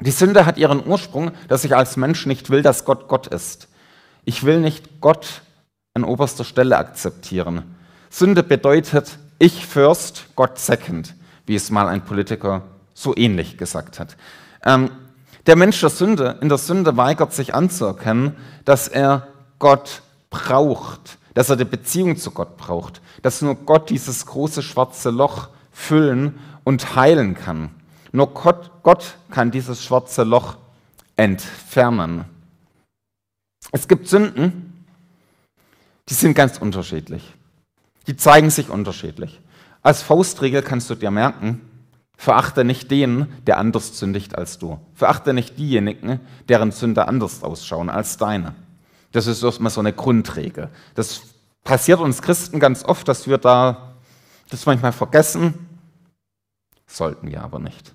Die 0.00 0.10
Sünde 0.10 0.44
hat 0.44 0.58
ihren 0.58 0.84
Ursprung, 0.84 1.30
dass 1.46 1.62
ich 1.62 1.76
als 1.76 1.96
Mensch 1.96 2.26
nicht 2.26 2.50
will, 2.50 2.60
dass 2.60 2.84
Gott 2.84 3.06
Gott 3.06 3.28
ist. 3.28 3.68
Ich 4.24 4.42
will 4.42 4.58
nicht 4.58 5.00
Gott 5.00 5.42
an 5.94 6.02
oberster 6.02 6.42
Stelle 6.42 6.76
akzeptieren. 6.76 7.76
Sünde 8.10 8.42
bedeutet, 8.42 9.18
ich 9.38 9.64
first, 9.64 10.26
Gott 10.34 10.58
second, 10.58 11.14
wie 11.46 11.54
es 11.54 11.70
mal 11.70 11.86
ein 11.86 12.04
Politiker 12.04 12.62
so 12.94 13.16
ähnlich 13.16 13.56
gesagt 13.56 14.00
hat. 14.00 14.16
Ähm, 14.64 14.90
der 15.46 15.54
Mensch 15.54 15.80
der 15.80 15.90
Sünde, 15.90 16.38
in 16.40 16.48
der 16.48 16.58
Sünde 16.58 16.96
weigert 16.96 17.32
sich 17.32 17.54
anzuerkennen, 17.54 18.36
dass 18.64 18.88
er 18.88 19.28
Gott 19.60 20.02
braucht, 20.30 21.18
dass 21.34 21.50
er 21.50 21.56
die 21.56 21.64
Beziehung 21.64 22.16
zu 22.16 22.32
Gott 22.32 22.56
braucht, 22.56 23.00
dass 23.22 23.40
nur 23.40 23.54
Gott 23.54 23.90
dieses 23.90 24.26
große 24.26 24.62
schwarze 24.62 25.10
Loch 25.10 25.48
füllen 25.74 26.38
und 26.62 26.96
heilen 26.96 27.34
kann. 27.34 27.70
Nur 28.12 28.32
Gott, 28.32 28.70
Gott 28.82 29.18
kann 29.30 29.50
dieses 29.50 29.84
schwarze 29.84 30.22
Loch 30.22 30.56
entfernen. 31.16 32.24
Es 33.72 33.88
gibt 33.88 34.08
Sünden, 34.08 34.86
die 36.08 36.14
sind 36.14 36.34
ganz 36.34 36.58
unterschiedlich. 36.58 37.34
Die 38.06 38.16
zeigen 38.16 38.50
sich 38.50 38.70
unterschiedlich. 38.70 39.40
Als 39.82 40.02
Faustregel 40.02 40.62
kannst 40.62 40.88
du 40.90 40.94
dir 40.94 41.10
merken, 41.10 41.60
verachte 42.16 42.64
nicht 42.64 42.90
den, 42.90 43.26
der 43.46 43.58
anders 43.58 43.98
sündigt 43.98 44.36
als 44.38 44.58
du. 44.58 44.78
Verachte 44.94 45.34
nicht 45.34 45.58
diejenigen, 45.58 46.20
deren 46.48 46.70
Sünde 46.70 47.08
anders 47.08 47.42
ausschauen 47.42 47.90
als 47.90 48.16
deine. 48.16 48.54
Das 49.12 49.26
ist 49.26 49.42
erstmal 49.42 49.70
so 49.70 49.80
eine 49.80 49.92
Grundregel. 49.92 50.70
Das 50.94 51.22
passiert 51.64 52.00
uns 52.00 52.22
Christen 52.22 52.60
ganz 52.60 52.84
oft, 52.84 53.08
dass 53.08 53.26
wir 53.26 53.38
da 53.38 53.94
das 54.50 54.66
manchmal 54.66 54.92
vergessen, 54.92 55.63
sollten 56.86 57.30
wir 57.30 57.42
aber 57.42 57.58
nicht. 57.58 57.94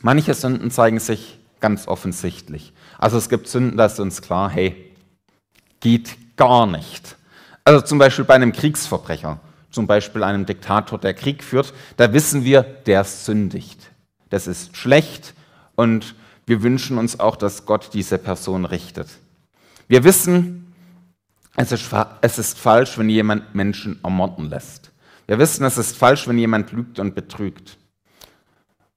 Manche 0.00 0.34
Sünden 0.34 0.70
zeigen 0.70 0.98
sich 0.98 1.38
ganz 1.60 1.86
offensichtlich. 1.86 2.72
Also 2.98 3.18
es 3.18 3.28
gibt 3.28 3.48
Sünden, 3.48 3.76
da 3.76 3.86
ist 3.86 4.00
uns 4.00 4.20
klar, 4.20 4.50
hey, 4.50 4.94
geht 5.80 6.36
gar 6.36 6.66
nicht. 6.66 7.16
Also 7.64 7.80
zum 7.80 7.98
Beispiel 7.98 8.24
bei 8.24 8.34
einem 8.34 8.52
Kriegsverbrecher, 8.52 9.38
zum 9.70 9.86
Beispiel 9.86 10.24
einem 10.24 10.46
Diktator, 10.46 10.98
der 10.98 11.14
Krieg 11.14 11.42
führt, 11.44 11.72
da 11.96 12.12
wissen 12.12 12.44
wir, 12.44 12.62
der 12.62 13.04
sündigt. 13.04 13.90
Das 14.30 14.46
ist 14.46 14.76
schlecht 14.76 15.34
und 15.76 16.14
wir 16.46 16.62
wünschen 16.62 16.98
uns 16.98 17.20
auch, 17.20 17.36
dass 17.36 17.66
Gott 17.66 17.90
diese 17.92 18.18
Person 18.18 18.64
richtet. 18.64 19.08
Wir 19.88 20.04
wissen, 20.04 20.74
es 21.56 21.70
ist, 21.70 21.90
es 22.20 22.38
ist 22.38 22.58
falsch, 22.58 22.98
wenn 22.98 23.08
jemand 23.08 23.54
Menschen 23.54 24.00
ermorden 24.02 24.48
lässt. 24.48 24.91
Wir 25.32 25.38
wissen, 25.38 25.64
es 25.64 25.78
ist 25.78 25.96
falsch, 25.96 26.28
wenn 26.28 26.36
jemand 26.36 26.72
lügt 26.72 26.98
und 26.98 27.14
betrügt. 27.14 27.78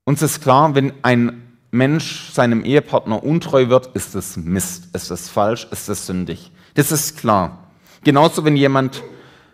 Uns 0.04 0.22
ist 0.22 0.42
klar, 0.42 0.76
wenn 0.76 0.92
ein 1.02 1.56
Mensch 1.72 2.30
seinem 2.34 2.66
Ehepartner 2.66 3.24
untreu 3.24 3.70
wird, 3.70 3.96
ist 3.96 4.16
es 4.16 4.36
Mist, 4.36 4.94
ist 4.94 5.12
es 5.12 5.30
falsch, 5.30 5.66
ist 5.72 5.88
es 5.88 6.06
sündig. 6.06 6.52
Das 6.74 6.92
ist 6.92 7.18
klar. 7.18 7.70
Genauso, 8.04 8.44
wenn 8.44 8.58
jemand 8.58 9.02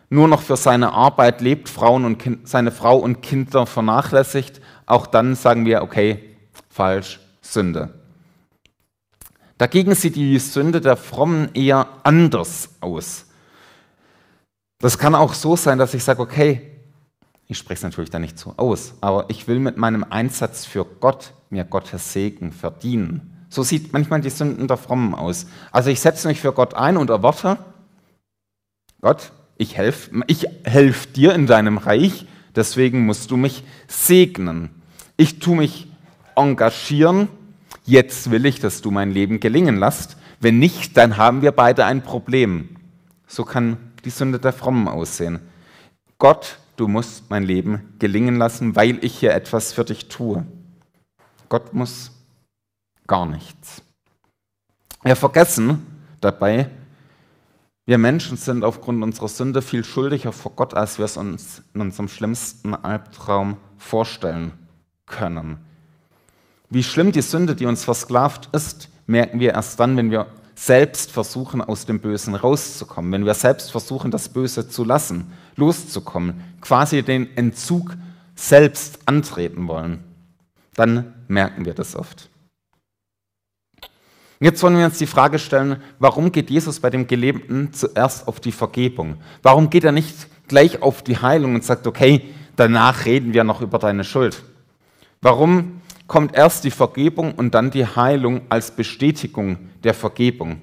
nur 0.10 0.28
noch 0.28 0.42
für 0.42 0.58
seine 0.58 0.92
Arbeit 0.92 1.42
lebt, 1.42 1.70
Frauen 1.70 2.04
und 2.04 2.18
kind, 2.18 2.50
seine 2.50 2.72
Frau 2.72 2.98
und 2.98 3.22
Kinder 3.22 3.68
vernachlässigt, 3.68 4.60
auch 4.88 5.06
dann 5.06 5.36
sagen 5.36 5.68
wir, 5.68 5.84
okay, 5.84 6.36
falsch, 6.68 7.20
Sünde. 7.42 7.94
Dagegen 9.60 9.94
sieht 9.94 10.16
die 10.16 10.40
Sünde 10.40 10.82
der 10.82 10.98
Frommen 10.98 11.54
eher 11.54 11.88
anders 12.02 12.70
aus. 12.80 13.28
Das 14.80 14.98
kann 14.98 15.14
auch 15.14 15.36
so 15.36 15.56
sein, 15.56 15.78
dass 15.78 15.94
ich 15.94 16.04
sage, 16.04 16.24
okay, 16.24 16.71
ich 17.52 17.58
spreche 17.58 17.80
es 17.80 17.84
natürlich 17.84 18.10
dann 18.10 18.22
nicht 18.22 18.40
so 18.40 18.54
aus, 18.58 18.96
aber 19.02 19.26
ich 19.30 19.48
will 19.48 19.60
mit 19.60 19.78
meinem 19.78 20.06
Einsatz 20.10 20.66
für 20.66 20.86
Gott 20.86 21.34
mir 21.50 21.66
Gottes 21.66 22.14
Segen 22.14 22.52
verdienen. 22.52 23.46
So 23.50 23.64
sieht 23.64 23.92
manchmal 23.94 24.22
die 24.22 24.30
Sünden 24.30 24.68
der 24.68 24.78
Frommen 24.78 25.14
aus. 25.14 25.46
Also 25.72 25.90
ich 25.90 26.00
setze 26.00 26.28
mich 26.28 26.40
für 26.40 26.54
Gott 26.54 26.74
ein 26.74 26.98
und 26.98 27.10
erwarte, 27.10 27.58
Gott, 29.02 29.34
ich 29.58 29.78
helfe 29.78 30.22
ich 30.28 30.48
helf 30.64 31.12
dir 31.12 31.36
in 31.36 31.46
deinem 31.46 31.78
Reich, 31.78 32.26
deswegen 32.56 33.06
musst 33.06 33.30
du 33.32 33.38
mich 33.38 33.64
segnen. 33.88 34.70
Ich 35.18 35.40
tue 35.40 35.58
mich 35.58 35.88
engagieren 36.36 37.28
jetzt 37.86 38.32
will 38.32 38.46
ich, 38.46 38.60
dass 38.60 38.82
du 38.82 38.92
mein 38.92 39.12
Leben 39.12 39.40
gelingen 39.40 39.78
lässt. 39.78 40.18
Wenn 40.40 40.60
nicht, 40.60 40.98
dann 40.98 41.18
haben 41.18 41.42
wir 41.42 41.52
beide 41.52 41.86
ein 41.86 42.02
Problem. 42.02 42.78
So 43.28 43.44
kann 43.44 43.78
die 44.06 44.10
Sünde 44.10 44.40
der 44.40 44.54
Frommen 44.54 44.88
aussehen. 44.88 45.40
Gott, 46.18 46.58
du 46.82 46.88
musst 46.88 47.30
mein 47.30 47.44
Leben 47.44 47.94
gelingen 48.00 48.38
lassen, 48.38 48.76
weil 48.76 49.04
ich 49.06 49.20
hier 49.20 49.36
etwas 49.36 49.72
für 49.72 49.86
dich 49.86 50.08
tue. 50.08 50.44
Gott 51.48 51.76
muss 51.76 52.12
gar 53.06 53.28
nichts. 53.28 53.84
Wir 55.04 55.16
vergessen 55.16 55.86
dabei, 56.22 56.72
wir 57.86 58.00
Menschen 58.00 58.36
sind 58.36 58.64
aufgrund 58.64 59.04
unserer 59.04 59.28
Sünde 59.28 59.62
viel 59.62 59.84
schuldiger 59.84 60.32
vor 60.32 60.54
Gott, 60.56 60.74
als 60.74 60.98
wir 60.98 61.06
es 61.06 61.18
uns 61.18 61.62
in 61.76 61.82
unserem 61.82 62.08
schlimmsten 62.08 62.74
Albtraum 62.74 63.58
vorstellen 63.78 64.54
können. 65.06 65.58
Wie 66.72 66.84
schlimm 66.84 67.12
die 67.12 67.22
Sünde, 67.22 67.56
die 67.56 67.68
uns 67.68 67.84
versklavt 67.84 68.50
ist, 68.54 68.90
merken 69.06 69.40
wir 69.40 69.52
erst 69.54 69.80
dann, 69.80 69.98
wenn 69.98 70.10
wir 70.10 70.26
selbst 70.62 71.12
versuchen, 71.12 71.60
aus 71.60 71.88
dem 71.88 72.00
Bösen 72.00 72.36
rauszukommen, 72.36 73.12
wenn 73.12 73.26
wir 73.26 73.34
selbst 73.34 73.72
versuchen, 73.72 74.12
das 74.12 74.30
Böse 74.30 74.70
zu 74.70 74.84
lassen, 74.84 75.34
loszukommen, 75.56 76.40
quasi 76.62 77.02
den 77.02 77.36
Entzug 77.36 77.96
selbst 78.36 79.00
antreten 79.08 79.68
wollen, 79.68 80.04
dann 80.76 81.16
merken 81.28 81.66
wir 81.66 81.74
das 81.74 81.96
oft. 81.96 82.30
Jetzt 84.40 84.62
wollen 84.62 84.78
wir 84.78 84.86
uns 84.86 85.00
die 85.00 85.08
Frage 85.08 85.40
stellen, 85.40 85.82
warum 85.98 86.32
geht 86.32 86.52
Jesus 86.52 86.80
bei 86.80 86.92
dem 86.92 87.08
Gelebten 87.08 87.74
zuerst 87.74 88.28
auf 88.28 88.40
die 88.40 88.52
Vergebung? 88.52 89.18
Warum 89.42 89.72
geht 89.72 89.84
er 89.84 89.92
nicht 89.92 90.28
gleich 90.48 90.84
auf 90.84 91.02
die 91.02 91.18
Heilung 91.18 91.56
und 91.56 91.64
sagt, 91.64 91.88
okay, 91.88 92.30
danach 92.56 93.06
reden 93.06 93.34
wir 93.34 93.44
noch 93.44 93.62
über 93.62 93.80
deine 93.80 94.04
Schuld? 94.04 94.44
Warum 95.22 95.82
kommt 96.06 96.36
erst 96.36 96.66
die 96.66 96.72
Vergebung 96.72 97.34
und 97.34 97.56
dann 97.56 97.72
die 97.72 97.86
Heilung 97.86 98.42
als 98.50 98.70
Bestätigung 98.70 99.71
der 99.84 99.94
Vergebung. 99.94 100.62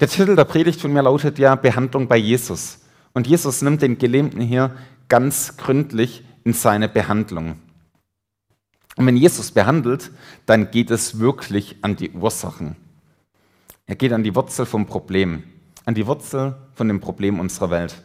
Der 0.00 0.08
Titel 0.08 0.36
der 0.36 0.44
Predigt 0.44 0.80
von 0.80 0.92
mir 0.92 1.02
lautet 1.02 1.38
ja 1.38 1.54
Behandlung 1.54 2.08
bei 2.08 2.16
Jesus. 2.16 2.80
Und 3.12 3.26
Jesus 3.26 3.62
nimmt 3.62 3.80
den 3.80 3.96
Gelähmten 3.98 4.40
hier 4.40 4.76
ganz 5.08 5.56
gründlich 5.56 6.24
in 6.42 6.52
seine 6.52 6.88
Behandlung. 6.88 7.60
Und 8.96 9.06
wenn 9.06 9.16
Jesus 9.16 9.50
behandelt, 9.50 10.10
dann 10.46 10.70
geht 10.70 10.90
es 10.90 11.18
wirklich 11.18 11.76
an 11.82 11.96
die 11.96 12.10
Ursachen. 12.10 12.76
Er 13.86 13.96
geht 13.96 14.12
an 14.12 14.22
die 14.22 14.34
Wurzel 14.34 14.66
vom 14.66 14.86
Problem, 14.86 15.42
an 15.84 15.94
die 15.94 16.06
Wurzel 16.06 16.56
von 16.74 16.88
dem 16.88 17.00
Problem 17.00 17.40
unserer 17.40 17.70
Welt. 17.70 18.02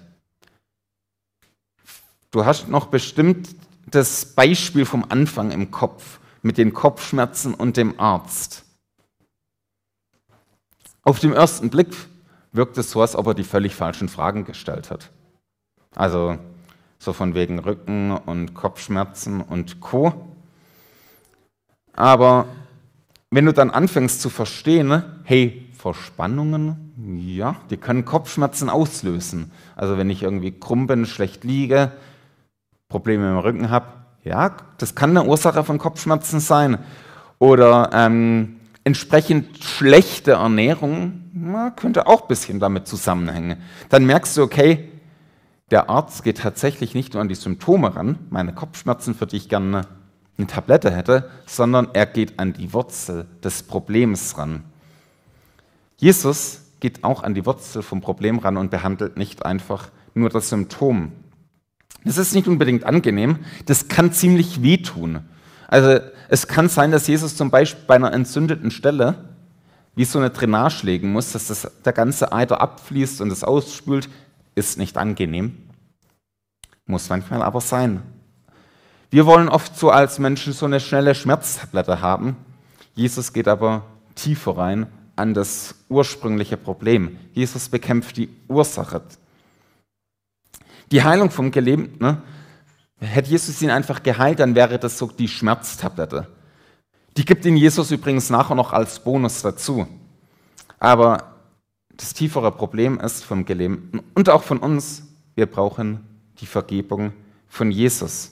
Du 2.31 2.45
hast 2.45 2.67
noch 2.67 2.87
bestimmt 2.87 3.55
das 3.87 4.25
Beispiel 4.25 4.85
vom 4.85 5.05
Anfang 5.09 5.51
im 5.51 5.71
Kopf 5.71 6.19
mit 6.41 6.57
den 6.57 6.73
Kopfschmerzen 6.73 7.53
und 7.53 7.77
dem 7.77 7.99
Arzt. 7.99 8.65
Auf 11.09 11.19
den 11.19 11.33
ersten 11.33 11.71
Blick 11.71 11.87
wirkt 12.51 12.77
es 12.77 12.91
so, 12.91 13.01
als 13.01 13.15
ob 13.15 13.25
er 13.25 13.33
die 13.33 13.43
völlig 13.43 13.73
falschen 13.73 14.09
Fragen 14.09 14.45
gestellt 14.45 14.91
hat. 14.91 15.09
Also 15.95 16.37
so 16.99 17.13
von 17.13 17.33
wegen 17.33 17.57
Rücken 17.57 18.11
und 18.11 18.53
Kopfschmerzen 18.53 19.41
und 19.41 19.79
Co. 19.79 20.13
Aber 21.93 22.45
wenn 23.31 23.47
du 23.47 23.53
dann 23.53 23.71
anfängst 23.71 24.21
zu 24.21 24.29
verstehen, 24.29 25.03
hey, 25.23 25.67
Verspannungen, 25.75 26.93
ja, 27.17 27.55
die 27.71 27.77
können 27.77 28.05
Kopfschmerzen 28.05 28.69
auslösen. 28.69 29.51
Also 29.75 29.97
wenn 29.97 30.11
ich 30.11 30.21
irgendwie 30.21 30.51
krumm 30.51 30.85
bin, 30.85 31.07
schlecht 31.07 31.43
liege, 31.43 31.91
Probleme 32.87 33.31
im 33.31 33.39
Rücken 33.39 33.71
habe, 33.71 33.87
ja, 34.23 34.55
das 34.77 34.93
kann 34.93 35.17
eine 35.17 35.27
Ursache 35.27 35.63
von 35.63 35.79
Kopfschmerzen 35.79 36.39
sein. 36.39 36.77
Oder 37.39 37.89
ähm, 37.93 38.58
entsprechend 38.89 39.63
schlechte 39.63 40.31
Ernährung 40.31 41.29
na, 41.31 41.69
könnte 41.69 42.07
auch 42.07 42.23
ein 42.23 42.27
bisschen 42.27 42.59
damit 42.59 42.87
zusammenhängen. 42.87 43.57
Dann 43.89 44.03
merkst 44.03 44.35
du, 44.35 44.41
okay, 44.41 44.89
der 45.69 45.91
Arzt 45.91 46.23
geht 46.23 46.39
tatsächlich 46.39 46.95
nicht 46.95 47.13
nur 47.13 47.21
an 47.21 47.29
die 47.29 47.35
Symptome 47.35 47.95
ran, 47.95 48.17
meine 48.31 48.51
Kopfschmerzen, 48.51 49.13
für 49.13 49.27
die 49.27 49.37
ich 49.37 49.47
gerne 49.47 49.85
eine 50.39 50.47
Tablette 50.47 50.89
hätte, 50.89 51.29
sondern 51.45 51.89
er 51.93 52.07
geht 52.07 52.39
an 52.39 52.53
die 52.53 52.73
Wurzel 52.73 53.27
des 53.43 53.61
Problems 53.61 54.39
ran. 54.39 54.63
Jesus 55.97 56.61
geht 56.79 57.03
auch 57.03 57.21
an 57.21 57.35
die 57.35 57.45
Wurzel 57.45 57.83
vom 57.83 58.01
Problem 58.01 58.39
ran 58.39 58.57
und 58.57 58.71
behandelt 58.71 59.17
nicht 59.17 59.45
einfach 59.45 59.89
nur 60.15 60.31
das 60.31 60.49
Symptom. 60.49 61.11
Das 62.05 62.17
ist 62.17 62.33
nicht 62.33 62.47
unbedingt 62.47 62.85
angenehm, 62.85 63.37
das 63.67 63.87
kann 63.87 64.11
ziemlich 64.11 64.63
wehtun. 64.63 65.25
Also 65.69 65.99
es 66.29 66.47
kann 66.47 66.67
sein, 66.67 66.91
dass 66.91 67.05
Jesus 67.05 67.37
zum 67.37 67.51
Beispiel 67.51 67.83
bei 67.85 67.95
einer 67.95 68.11
entzündeten 68.11 68.71
Stelle 68.71 69.15
wie 69.95 70.05
so 70.05 70.17
eine 70.17 70.31
Drainage 70.31 70.83
legen 70.83 71.11
muss, 71.11 71.31
dass 71.31 71.47
das, 71.47 71.69
der 71.85 71.93
ganze 71.93 72.31
Eiter 72.31 72.59
abfließt 72.59 73.21
und 73.21 73.31
es 73.31 73.43
ausspült, 73.43 74.09
ist 74.55 74.79
nicht 74.79 74.97
angenehm. 74.97 75.57
Muss 76.85 77.09
manchmal 77.09 77.43
aber 77.43 77.61
sein. 77.61 78.01
Wir 79.11 79.25
wollen 79.25 79.47
oft 79.47 79.77
so 79.77 79.91
als 79.91 80.17
Menschen 80.17 80.53
so 80.53 80.65
eine 80.65 80.79
schnelle 80.79 81.13
Schmerztablette 81.13 82.01
haben. 82.01 82.35
Jesus 82.95 83.31
geht 83.31 83.47
aber 83.47 83.83
tiefer 84.15 84.57
rein 84.57 84.87
an 85.15 85.33
das 85.33 85.75
ursprüngliche 85.87 86.57
Problem. 86.57 87.17
Jesus 87.33 87.69
bekämpft 87.69 88.17
die 88.17 88.29
Ursache. 88.47 89.01
Die 90.91 91.03
Heilung 91.03 91.29
vom 91.29 91.51
Gelähmten, 91.51 91.99
ne? 91.99 92.21
Hätte 93.07 93.29
Jesus 93.29 93.61
ihn 93.61 93.71
einfach 93.71 94.03
geheilt, 94.03 94.39
dann 94.39 94.55
wäre 94.55 94.79
das 94.79 94.97
so 94.97 95.07
die 95.07 95.27
Schmerztablette. 95.27 96.27
Die 97.17 97.25
gibt 97.25 97.45
ihn 97.45 97.57
Jesus 97.57 97.91
übrigens 97.91 98.29
nachher 98.29 98.55
noch 98.55 98.73
als 98.73 98.99
Bonus 98.99 99.41
dazu. 99.41 99.87
Aber 100.79 101.35
das 101.95 102.13
tiefere 102.13 102.51
Problem 102.51 102.99
ist 102.99 103.23
vom 103.23 103.45
Gelähmten 103.45 104.01
und 104.13 104.29
auch 104.29 104.43
von 104.43 104.59
uns, 104.59 105.03
wir 105.35 105.45
brauchen 105.45 105.99
die 106.39 106.45
Vergebung 106.45 107.13
von 107.47 107.71
Jesus. 107.71 108.31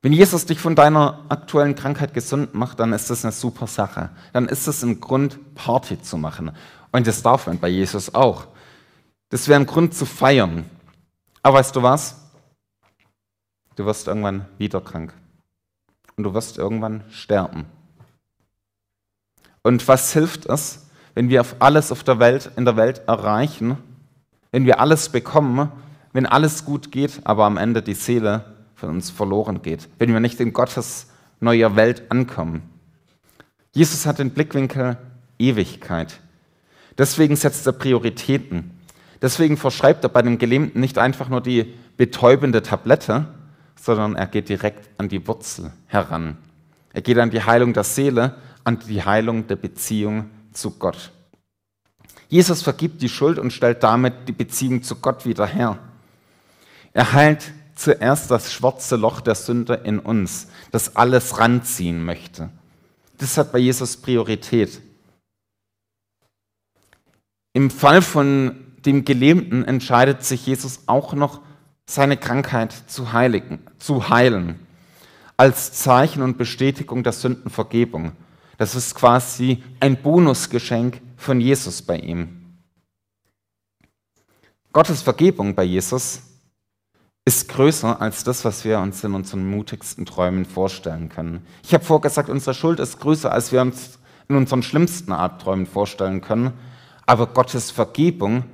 Wenn 0.00 0.12
Jesus 0.12 0.46
dich 0.46 0.60
von 0.60 0.76
deiner 0.76 1.24
aktuellen 1.28 1.74
Krankheit 1.74 2.14
gesund 2.14 2.54
macht, 2.54 2.78
dann 2.78 2.92
ist 2.92 3.10
das 3.10 3.24
eine 3.24 3.32
super 3.32 3.66
Sache. 3.66 4.10
Dann 4.32 4.46
ist 4.48 4.68
es 4.68 4.82
ein 4.82 5.00
Grund, 5.00 5.54
Party 5.56 6.00
zu 6.00 6.16
machen. 6.16 6.52
Und 6.92 7.06
das 7.06 7.22
darf 7.22 7.46
man 7.46 7.58
bei 7.58 7.68
Jesus 7.68 8.14
auch. 8.14 8.46
Das 9.30 9.48
wäre 9.48 9.58
ein 9.58 9.66
Grund 9.66 9.94
zu 9.94 10.06
feiern. 10.06 10.64
Aber 11.48 11.60
weißt 11.60 11.74
du 11.76 11.82
was? 11.82 12.14
Du 13.74 13.86
wirst 13.86 14.06
irgendwann 14.06 14.44
wieder 14.58 14.82
krank. 14.82 15.14
Und 16.14 16.24
du 16.24 16.34
wirst 16.34 16.58
irgendwann 16.58 17.04
sterben. 17.08 17.64
Und 19.62 19.88
was 19.88 20.12
hilft 20.12 20.44
es, 20.44 20.90
wenn 21.14 21.30
wir 21.30 21.42
alles 21.58 21.90
auf 21.90 22.04
der 22.04 22.18
Welt, 22.18 22.50
in 22.56 22.66
der 22.66 22.76
Welt 22.76 23.00
erreichen, 23.08 23.78
wenn 24.52 24.66
wir 24.66 24.78
alles 24.78 25.08
bekommen, 25.08 25.72
wenn 26.12 26.26
alles 26.26 26.66
gut 26.66 26.92
geht, 26.92 27.22
aber 27.24 27.46
am 27.46 27.56
Ende 27.56 27.80
die 27.80 27.94
Seele 27.94 28.44
von 28.74 28.90
uns 28.90 29.08
verloren 29.08 29.62
geht, 29.62 29.88
wenn 29.96 30.12
wir 30.12 30.20
nicht 30.20 30.40
in 30.40 30.52
Gottes 30.52 31.06
neuer 31.40 31.76
Welt 31.76 32.10
ankommen. 32.10 32.68
Jesus 33.72 34.04
hat 34.04 34.18
den 34.18 34.32
Blickwinkel 34.32 34.98
Ewigkeit. 35.38 36.20
Deswegen 36.98 37.36
setzt 37.36 37.66
er 37.66 37.72
Prioritäten. 37.72 38.77
Deswegen 39.20 39.56
verschreibt 39.56 40.04
er 40.04 40.10
bei 40.10 40.22
dem 40.22 40.38
Gelähmten 40.38 40.80
nicht 40.80 40.98
einfach 40.98 41.28
nur 41.28 41.40
die 41.40 41.74
betäubende 41.96 42.62
Tablette, 42.62 43.26
sondern 43.80 44.16
er 44.16 44.26
geht 44.26 44.48
direkt 44.48 44.88
an 44.98 45.08
die 45.08 45.26
Wurzel 45.26 45.72
heran. 45.86 46.36
Er 46.92 47.02
geht 47.02 47.18
an 47.18 47.30
die 47.30 47.42
Heilung 47.42 47.72
der 47.72 47.84
Seele, 47.84 48.36
an 48.64 48.78
die 48.78 49.02
Heilung 49.02 49.46
der 49.46 49.56
Beziehung 49.56 50.30
zu 50.52 50.72
Gott. 50.72 51.12
Jesus 52.28 52.62
vergibt 52.62 53.02
die 53.02 53.08
Schuld 53.08 53.38
und 53.38 53.52
stellt 53.52 53.82
damit 53.82 54.28
die 54.28 54.32
Beziehung 54.32 54.82
zu 54.82 54.96
Gott 54.96 55.24
wieder 55.24 55.46
her. 55.46 55.78
Er 56.92 57.12
heilt 57.12 57.52
zuerst 57.74 58.30
das 58.30 58.52
schwarze 58.52 58.96
Loch 58.96 59.20
der 59.20 59.34
Sünde 59.34 59.74
in 59.84 59.98
uns, 59.98 60.48
das 60.70 60.96
alles 60.96 61.38
ranziehen 61.38 62.04
möchte. 62.04 62.50
Das 63.18 63.38
hat 63.38 63.52
bei 63.52 63.58
Jesus 63.58 63.96
Priorität. 63.96 64.80
Im 67.52 67.70
Fall 67.70 68.02
von 68.02 68.67
dem 68.88 69.04
Gelähmten 69.04 69.64
entscheidet 69.64 70.24
sich 70.24 70.46
Jesus 70.46 70.80
auch 70.86 71.12
noch, 71.12 71.42
seine 71.86 72.16
Krankheit 72.16 72.74
zu, 72.86 73.12
heiligen, 73.12 73.60
zu 73.78 74.10
heilen, 74.10 74.58
als 75.36 75.72
Zeichen 75.72 76.22
und 76.22 76.36
Bestätigung 76.36 77.02
der 77.02 77.12
Sündenvergebung. 77.12 78.12
Das 78.58 78.74
ist 78.74 78.94
quasi 78.94 79.62
ein 79.80 79.96
Bonusgeschenk 80.02 81.00
von 81.16 81.40
Jesus 81.40 81.80
bei 81.82 81.98
ihm. 81.98 82.58
Gottes 84.72 85.02
Vergebung 85.02 85.54
bei 85.54 85.64
Jesus 85.64 86.22
ist 87.24 87.48
größer 87.48 88.00
als 88.00 88.24
das, 88.24 88.44
was 88.44 88.64
wir 88.64 88.80
uns 88.80 89.04
in 89.04 89.14
unseren 89.14 89.48
mutigsten 89.48 90.04
Träumen 90.06 90.44
vorstellen 90.44 91.08
können. 91.08 91.46
Ich 91.62 91.72
habe 91.74 91.84
vorgesagt, 91.84 92.28
unsere 92.28 92.54
Schuld 92.54 92.80
ist 92.80 93.00
größer, 93.00 93.32
als 93.32 93.52
wir 93.52 93.60
uns 93.60 93.98
in 94.28 94.36
unseren 94.36 94.62
schlimmsten 94.62 95.12
Albträumen 95.12 95.66
vorstellen 95.66 96.20
können. 96.20 96.52
Aber 97.06 97.26
Gottes 97.26 97.70
Vergebung 97.70 98.44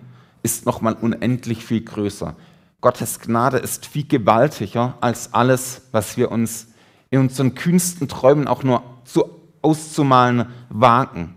ist 0.45 0.67
nochmal 0.67 0.95
unendlich 1.01 1.65
viel 1.65 1.81
größer. 1.81 2.37
Gottes 2.81 3.19
Gnade 3.19 3.57
ist 3.57 3.87
viel 3.87 4.07
gewaltiger 4.07 4.97
als 5.01 5.33
alles, 5.33 5.83
was 5.91 6.17
wir 6.17 6.31
uns 6.31 6.69
in 7.11 7.19
unseren 7.19 7.55
kühnsten 7.55 8.09
Träumen 8.09 8.47
auch 8.47 8.63
nur 8.63 8.83
zu 9.05 9.25
auszumalen 9.63 10.47
wagen, 10.69 11.35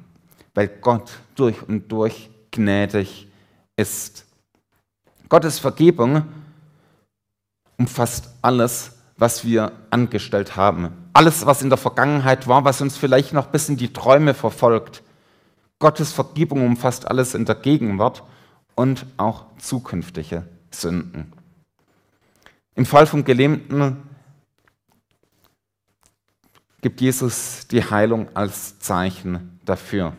weil 0.54 0.68
Gott 0.68 1.10
durch 1.36 1.64
und 1.68 1.90
durch 1.90 2.30
gnädig 2.52 3.28
ist. 3.78 4.26
Gottes 5.30 5.58
Vergebung 5.58 6.24
umfasst 7.78 8.30
alles, 8.42 8.98
was 9.18 9.46
wir 9.46 9.72
angestellt 9.90 10.58
haben. 10.58 10.92
Alles, 11.14 11.46
was 11.46 11.62
in 11.62 11.70
der 11.70 11.78
Vergangenheit 11.78 12.48
war, 12.48 12.66
was 12.66 12.82
uns 12.82 12.98
vielleicht 12.98 13.32
noch 13.32 13.48
bis 13.48 13.70
in 13.70 13.78
die 13.78 13.94
Träume 13.94 14.34
verfolgt. 14.34 15.02
Gottes 15.80 16.12
Vergebung 16.12 16.66
umfasst 16.66 17.08
alles 17.08 17.36
in 17.36 17.46
der 17.46 17.56
Gegenwart 17.56 18.24
und 18.78 19.08
auch 19.18 19.46
zukünftige 19.58 20.48
Sünden. 20.70 21.34
Im 22.76 22.86
Fall 22.86 23.08
vom 23.08 23.26
Gelähmten 23.26 23.98
gibt 26.82 27.02
Jesus 27.02 27.68
die 27.68 27.84
Heilung 27.84 28.30
als 28.36 28.78
Zeichen 28.80 29.60
dafür. 29.66 30.16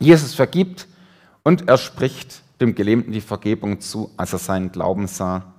Jesus 0.00 0.34
vergibt 0.34 0.88
und 1.44 1.68
er 1.68 1.78
spricht 1.78 2.42
dem 2.60 2.74
Gelähmten 2.74 3.12
die 3.12 3.20
Vergebung 3.20 3.80
zu, 3.80 4.10
als 4.16 4.32
er 4.32 4.40
seinen 4.40 4.72
Glauben 4.72 5.06
sah 5.06 5.54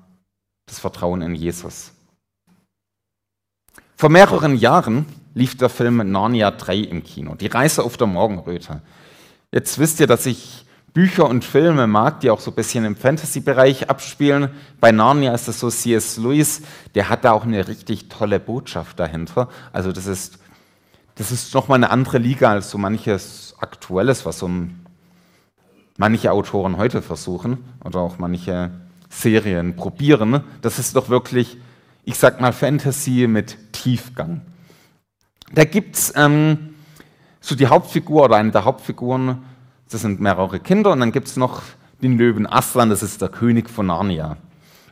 das 0.66 0.80
Vertrauen 0.80 1.22
in 1.22 1.34
Jesus. 1.34 1.94
Vor 3.96 4.10
mehreren 4.10 4.58
Jahren 4.58 5.06
lief 5.34 5.56
der 5.56 5.70
Film 5.70 6.12
Narnia 6.12 6.52
3 6.52 6.78
im 6.78 7.04
Kino, 7.04 7.36
die 7.36 7.48
Reise 7.48 7.84
auf 7.84 7.96
der 7.96 8.08
Morgenröte. 8.08 8.82
Jetzt 9.54 9.80
wisst 9.80 10.02
ihr, 10.02 10.08
dass 10.08 10.26
ich 10.26 10.65
Bücher 10.96 11.28
und 11.28 11.44
Filme 11.44 11.88
mag, 11.88 12.22
die 12.22 12.30
auch 12.30 12.40
so 12.40 12.52
ein 12.52 12.56
bisschen 12.56 12.86
im 12.86 12.96
Fantasy-Bereich 12.96 13.90
abspielen. 13.90 14.48
Bei 14.80 14.94
Narnia 14.94 15.34
ist 15.34 15.50
es 15.50 15.60
so 15.60 15.70
C.S. 15.70 16.16
Lewis, 16.16 16.62
der 16.96 17.10
hat 17.10 17.26
da 17.26 17.34
auch 17.34 17.44
eine 17.44 17.68
richtig 17.68 18.08
tolle 18.08 18.40
Botschaft 18.40 18.98
dahinter. 18.98 19.50
Also 19.74 19.92
das 19.92 20.08
ist, 20.08 20.40
das 21.16 21.34
ist 21.34 21.54
nochmal 21.54 21.80
eine 21.80 21.90
andere 21.90 22.18
Liga 22.18 22.50
als 22.50 22.72
so 22.72 22.78
manches 22.78 23.56
Aktuelles, 23.60 24.26
was 24.26 24.40
so 24.40 24.50
manche 25.98 26.32
Autoren 26.32 26.78
heute 26.78 27.02
versuchen 27.02 27.66
oder 27.84 28.00
auch 28.00 28.18
manche 28.18 28.72
Serien 29.10 29.76
probieren. 29.76 30.46
Das 30.62 30.80
ist 30.80 30.96
doch 30.96 31.10
wirklich, 31.10 31.58
ich 32.06 32.18
sag 32.18 32.40
mal, 32.40 32.54
Fantasy 32.54 33.28
mit 33.28 33.74
Tiefgang. 33.74 34.44
Da 35.52 35.66
gibt 35.66 35.98
es 35.98 36.14
ähm, 36.16 36.74
so 37.42 37.54
die 37.54 37.68
Hauptfigur 37.68 38.24
oder 38.24 38.38
eine 38.38 38.52
der 38.52 38.64
Hauptfiguren, 38.64 39.44
das 39.90 40.02
sind 40.02 40.20
mehrere 40.20 40.60
Kinder, 40.60 40.92
und 40.92 41.00
dann 41.00 41.12
gibt 41.12 41.28
es 41.28 41.38
noch 41.38 41.62
den 42.02 42.18
Löwen 42.18 42.48
Aslan, 42.48 42.90
das 42.90 43.04
ist 43.04 43.22
der 43.22 43.30
König 43.30 43.70
von 43.70 43.88
Narnia. 43.88 44.38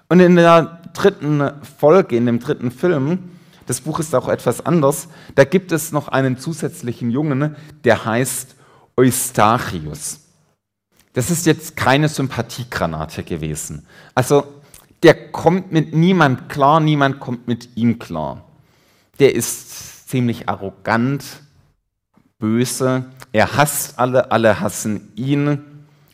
Und 0.10 0.20
in 0.20 0.36
der 0.36 0.82
dritten 0.94 1.52
Folge, 1.80 2.16
in 2.16 2.26
dem 2.26 2.40
dritten 2.40 2.72
Film, 2.72 3.32
das 3.66 3.82
Buch 3.82 4.00
ist 4.00 4.14
auch 4.14 4.28
etwas 4.28 4.66
anders, 4.66 5.08
da 5.36 5.46
gibt 5.46 5.72
es 5.72 5.92
noch 5.92 6.08
einen 6.10 6.38
zusätzlichen 6.38 7.12
Jungen, 7.12 7.56
der 7.84 8.06
heißt 8.06 8.56
Eustachius. 8.98 10.20
Das 11.14 11.30
ist 11.30 11.46
jetzt 11.46 11.76
keine 11.76 12.10
Sympathiegranate 12.10 13.24
gewesen. 13.24 13.86
Also 14.16 14.46
der 15.04 15.32
kommt 15.32 15.72
mit 15.72 15.94
niemand 15.94 16.50
klar, 16.50 16.80
niemand 16.80 17.20
kommt 17.20 17.48
mit 17.48 17.76
ihm 17.76 18.00
klar. 18.00 18.44
Der 19.20 19.36
ist 19.36 20.10
ziemlich 20.10 20.50
arrogant, 20.50 21.24
böse, 22.44 23.06
er 23.32 23.56
hasst 23.56 23.98
alle, 23.98 24.30
alle 24.30 24.60
hassen 24.60 25.14
ihn, 25.16 25.64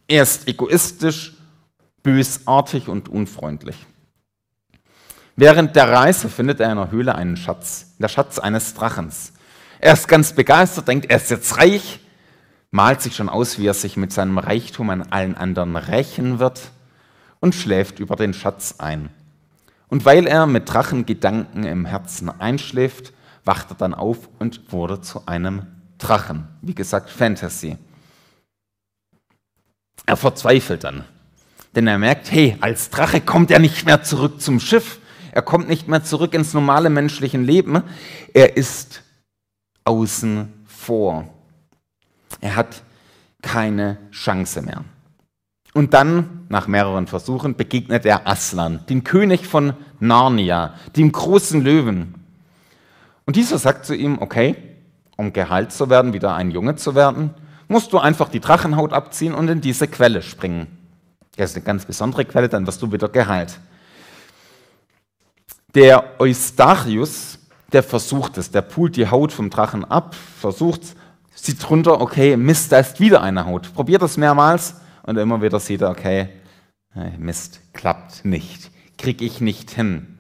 er 0.08 0.22
ist 0.22 0.48
egoistisch, 0.48 1.34
bösartig 2.04 2.88
und 2.88 3.10
unfreundlich. 3.10 3.88
Während 5.36 5.76
der 5.76 5.90
Reise 5.90 6.30
findet 6.30 6.60
er 6.60 6.72
in 6.72 6.78
einer 6.78 6.92
Höhle 6.92 7.16
einen 7.16 7.36
Schatz, 7.36 7.96
der 7.98 8.10
Schatz 8.10 8.38
eines 8.38 8.76
Drachens. 8.76 9.34
Er 9.80 9.94
ist 9.94 10.08
ganz 10.08 10.34
begeistert, 10.34 10.88
denkt, 10.88 11.10
er 11.10 11.18
ist 11.18 11.32
jetzt 11.32 11.58
reich, 11.58 12.00
malt 12.70 13.02
sich 13.02 13.16
schon 13.16 13.28
aus, 13.28 13.58
wie 13.58 13.66
er 13.66 13.74
sich 13.74 13.98
mit 13.98 14.14
seinem 14.14 14.38
Reichtum 14.38 14.92
an 14.92 15.02
allen 15.12 15.36
anderen 15.36 15.76
rächen 15.78 16.38
wird 16.38 16.70
und 17.40 17.56
schläft 17.56 18.00
über 18.00 18.16
den 18.16 18.36
Schatz 18.36 18.76
ein. 18.78 19.10
Und 19.88 20.06
weil 20.06 20.28
er 20.28 20.46
mit 20.46 20.72
Drachengedanken 20.72 21.64
im 21.64 21.86
Herzen 21.86 22.30
einschläft, 22.30 23.14
wacht 23.46 23.72
er 23.72 23.78
dann 23.78 23.96
auf 23.96 24.30
und 24.38 24.72
wurde 24.72 25.02
zu 25.02 25.26
einem 25.26 25.66
Drachen. 26.00 26.48
Wie 26.62 26.74
gesagt, 26.74 27.10
Fantasy. 27.12 27.78
Er 30.06 30.18
verzweifelt 30.18 30.84
dann, 30.84 31.06
denn 31.76 31.86
er 31.86 32.00
merkt, 32.00 32.32
hey, 32.32 32.58
als 32.62 32.90
Drache 32.90 33.22
kommt 33.22 33.52
er 33.52 33.60
nicht 33.60 33.86
mehr 33.86 34.02
zurück 34.02 34.42
zum 34.42 34.60
Schiff, 34.60 35.00
er 35.32 35.44
kommt 35.44 35.70
nicht 35.70 35.88
mehr 35.88 36.04
zurück 36.04 36.34
ins 36.34 36.56
normale 36.56 36.90
menschliche 36.90 37.38
Leben, 37.38 37.84
er 38.34 38.58
ist 38.58 39.04
außen 39.84 40.52
vor. 40.66 41.32
Er 42.42 42.56
hat 42.56 42.82
keine 43.42 43.98
Chance 44.12 44.64
mehr. 44.64 44.84
Und 45.74 45.94
dann, 45.94 46.46
nach 46.50 46.68
mehreren 46.68 47.06
Versuchen, 47.06 47.56
begegnet 47.56 48.06
er 48.06 48.28
Aslan, 48.28 48.86
dem 48.90 49.04
König 49.04 49.46
von 49.46 49.74
Narnia, 50.00 50.74
dem 50.96 51.12
großen 51.12 51.62
Löwen. 51.64 52.16
Und 53.26 53.36
dieser 53.36 53.60
sagt 53.60 53.86
zu 53.86 53.94
ihm, 53.94 54.18
okay, 54.20 54.56
um 55.20 55.34
geheilt 55.34 55.74
zu 55.74 55.90
werden, 55.90 56.14
wieder 56.14 56.34
ein 56.34 56.50
Junge 56.50 56.78
zu 56.78 56.96
werden, 56.96 57.32
musst 57.68 57.92
du 57.92 58.00
einfach 58.00 58.30
die 58.30 58.40
Drachenhaut 58.40 58.94
abziehen 58.94 59.34
und 59.34 59.50
in 59.50 59.60
diese 59.60 59.86
Quelle 59.90 60.22
springen. 60.22 60.68
Das 61.36 61.52
ist 61.52 61.58
eine 61.58 61.66
ganz 61.66 61.86
besondere 61.86 62.24
Quelle, 62.24 62.48
dann 62.48 62.66
wirst 62.66 62.82
du 62.82 62.90
wieder 62.94 63.10
geheilt. 63.10 63.60
Der 65.76 66.20
Eustachius, 66.20 67.38
der 67.74 67.84
versucht 67.84 68.38
es, 68.38 68.50
der 68.50 68.62
pult 68.62 68.96
die 68.96 69.10
Haut 69.10 69.34
vom 69.34 69.50
Drachen 69.50 69.84
ab, 69.84 70.16
versucht, 70.16 70.82
sieht 71.36 71.62
drunter, 71.62 72.00
okay, 72.00 72.38
Mist, 72.38 72.72
da 72.72 72.80
ist 72.80 73.02
wieder 73.02 73.22
eine 73.22 73.46
Haut. 73.46 73.74
Probiert 73.74 74.02
das 74.02 74.16
mehrmals 74.16 74.76
und 75.04 75.18
immer 75.18 75.42
wieder 75.42 75.60
sieht 75.60 75.82
er, 75.82 75.90
okay, 75.90 76.30
Mist, 77.18 77.60
klappt 77.74 78.24
nicht, 78.24 78.72
krieg 78.98 79.22
ich 79.22 79.42
nicht 79.42 79.70
hin. 79.70 80.18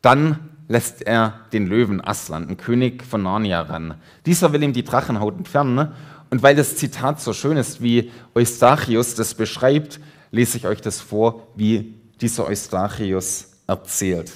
Dann 0.00 0.55
lässt 0.68 1.02
er 1.02 1.40
den 1.52 1.66
Löwen 1.66 2.00
Aslan, 2.00 2.48
den 2.48 2.56
König 2.56 3.04
von 3.04 3.22
Narnia, 3.22 3.62
ran. 3.62 3.94
Dieser 4.24 4.52
will 4.52 4.62
ihm 4.62 4.72
die 4.72 4.84
Drachenhaut 4.84 5.36
entfernen. 5.36 5.92
Und 6.30 6.42
weil 6.42 6.56
das 6.56 6.76
Zitat 6.76 7.20
so 7.20 7.32
schön 7.32 7.56
ist, 7.56 7.82
wie 7.82 8.10
Eustachius 8.34 9.14
das 9.14 9.34
beschreibt, 9.34 10.00
lese 10.30 10.58
ich 10.58 10.66
euch 10.66 10.80
das 10.80 11.00
vor, 11.00 11.46
wie 11.54 11.94
dieser 12.20 12.46
Eustachius 12.46 13.52
erzählt. 13.66 14.32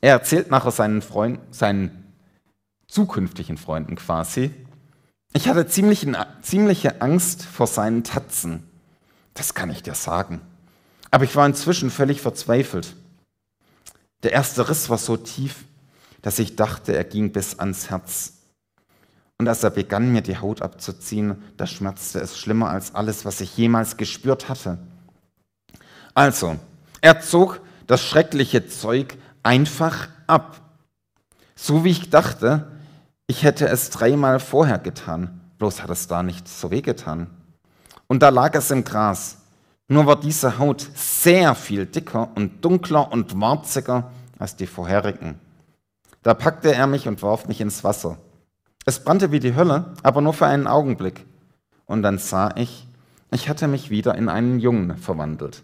Er 0.00 0.12
erzählt 0.12 0.50
nachher 0.50 0.70
seinen, 0.70 1.00
Freund, 1.00 1.40
seinen 1.50 2.12
zukünftigen 2.86 3.56
Freunden 3.56 3.96
quasi, 3.96 4.50
ich 5.34 5.48
hatte 5.48 5.66
ziemliche 5.66 7.00
Angst 7.00 7.44
vor 7.44 7.66
seinen 7.66 8.02
Tatzen. 8.02 8.64
Das 9.34 9.54
kann 9.54 9.70
ich 9.70 9.82
dir 9.82 9.94
sagen. 9.94 10.40
Aber 11.10 11.24
ich 11.24 11.36
war 11.36 11.46
inzwischen 11.46 11.90
völlig 11.90 12.20
verzweifelt. 12.20 12.96
Der 14.22 14.32
erste 14.32 14.68
Riss 14.68 14.90
war 14.90 14.98
so 14.98 15.16
tief, 15.16 15.64
dass 16.22 16.38
ich 16.38 16.56
dachte, 16.56 16.94
er 16.94 17.04
ging 17.04 17.32
bis 17.32 17.58
ans 17.58 17.90
Herz. 17.90 18.34
Und 19.38 19.46
als 19.46 19.62
er 19.62 19.70
begann, 19.70 20.12
mir 20.12 20.22
die 20.22 20.38
Haut 20.38 20.62
abzuziehen, 20.62 21.42
da 21.56 21.66
schmerzte 21.66 22.20
es 22.20 22.36
schlimmer 22.36 22.70
als 22.70 22.94
alles, 22.94 23.24
was 23.24 23.40
ich 23.40 23.56
jemals 23.56 23.96
gespürt 23.96 24.48
hatte. 24.48 24.78
Also, 26.14 26.56
er 27.00 27.20
zog 27.20 27.60
das 27.86 28.02
schreckliche 28.02 28.66
Zeug 28.66 29.16
einfach 29.44 30.08
ab. 30.26 30.60
So 31.54 31.84
wie 31.84 31.90
ich 31.90 32.10
dachte, 32.10 32.72
ich 33.28 33.44
hätte 33.44 33.68
es 33.68 33.90
dreimal 33.90 34.40
vorher 34.40 34.78
getan, 34.78 35.40
bloß 35.58 35.82
hat 35.82 35.90
es 35.90 36.08
da 36.08 36.22
nicht 36.24 36.48
so 36.48 36.70
wehgetan. 36.72 37.28
Und 38.08 38.22
da 38.22 38.30
lag 38.30 38.54
es 38.54 38.70
im 38.70 38.84
Gras. 38.84 39.37
Nur 39.88 40.06
war 40.06 40.20
diese 40.20 40.58
Haut 40.58 40.86
sehr 40.94 41.54
viel 41.54 41.86
dicker 41.86 42.30
und 42.34 42.62
dunkler 42.62 43.10
und 43.10 43.40
warziger 43.40 44.12
als 44.38 44.54
die 44.54 44.66
vorherigen. 44.66 45.38
Da 46.22 46.34
packte 46.34 46.74
er 46.74 46.86
mich 46.86 47.08
und 47.08 47.22
warf 47.22 47.48
mich 47.48 47.60
ins 47.62 47.84
Wasser. 47.84 48.18
Es 48.84 49.02
brannte 49.02 49.32
wie 49.32 49.40
die 49.40 49.54
Hölle, 49.54 49.94
aber 50.02 50.20
nur 50.20 50.34
für 50.34 50.46
einen 50.46 50.66
Augenblick. 50.66 51.24
Und 51.86 52.02
dann 52.02 52.18
sah 52.18 52.54
ich, 52.56 52.86
ich 53.30 53.48
hatte 53.48 53.66
mich 53.66 53.88
wieder 53.88 54.14
in 54.14 54.28
einen 54.28 54.60
Jungen 54.60 54.96
verwandelt. 54.98 55.62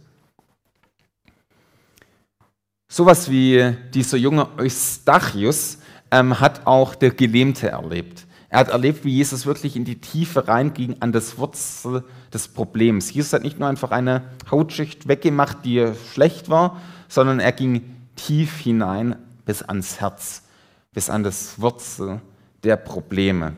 Sowas 2.88 3.30
wie 3.30 3.76
dieser 3.92 4.16
junge 4.16 4.48
Eustachius 4.58 5.78
ähm, 6.10 6.40
hat 6.40 6.66
auch 6.66 6.94
der 6.94 7.10
Gelähmte 7.10 7.68
erlebt. 7.68 8.26
Er 8.54 8.60
hat 8.60 8.68
erlebt, 8.68 9.04
wie 9.04 9.10
Jesus 9.10 9.46
wirklich 9.46 9.74
in 9.74 9.84
die 9.84 10.00
Tiefe 10.00 10.46
reinging 10.46 10.98
an 11.00 11.10
das 11.10 11.38
Wurzel 11.38 12.04
des 12.32 12.46
Problems. 12.46 13.12
Jesus 13.12 13.32
hat 13.32 13.42
nicht 13.42 13.58
nur 13.58 13.68
einfach 13.68 13.90
eine 13.90 14.30
Hautschicht 14.48 15.08
weggemacht, 15.08 15.64
die 15.64 15.90
schlecht 16.12 16.48
war, 16.48 16.80
sondern 17.08 17.40
er 17.40 17.50
ging 17.50 17.82
tief 18.14 18.60
hinein 18.60 19.16
bis 19.44 19.62
ans 19.64 20.00
Herz, 20.00 20.44
bis 20.92 21.10
an 21.10 21.24
das 21.24 21.60
Wurzel 21.60 22.20
der 22.62 22.76
Probleme. 22.76 23.56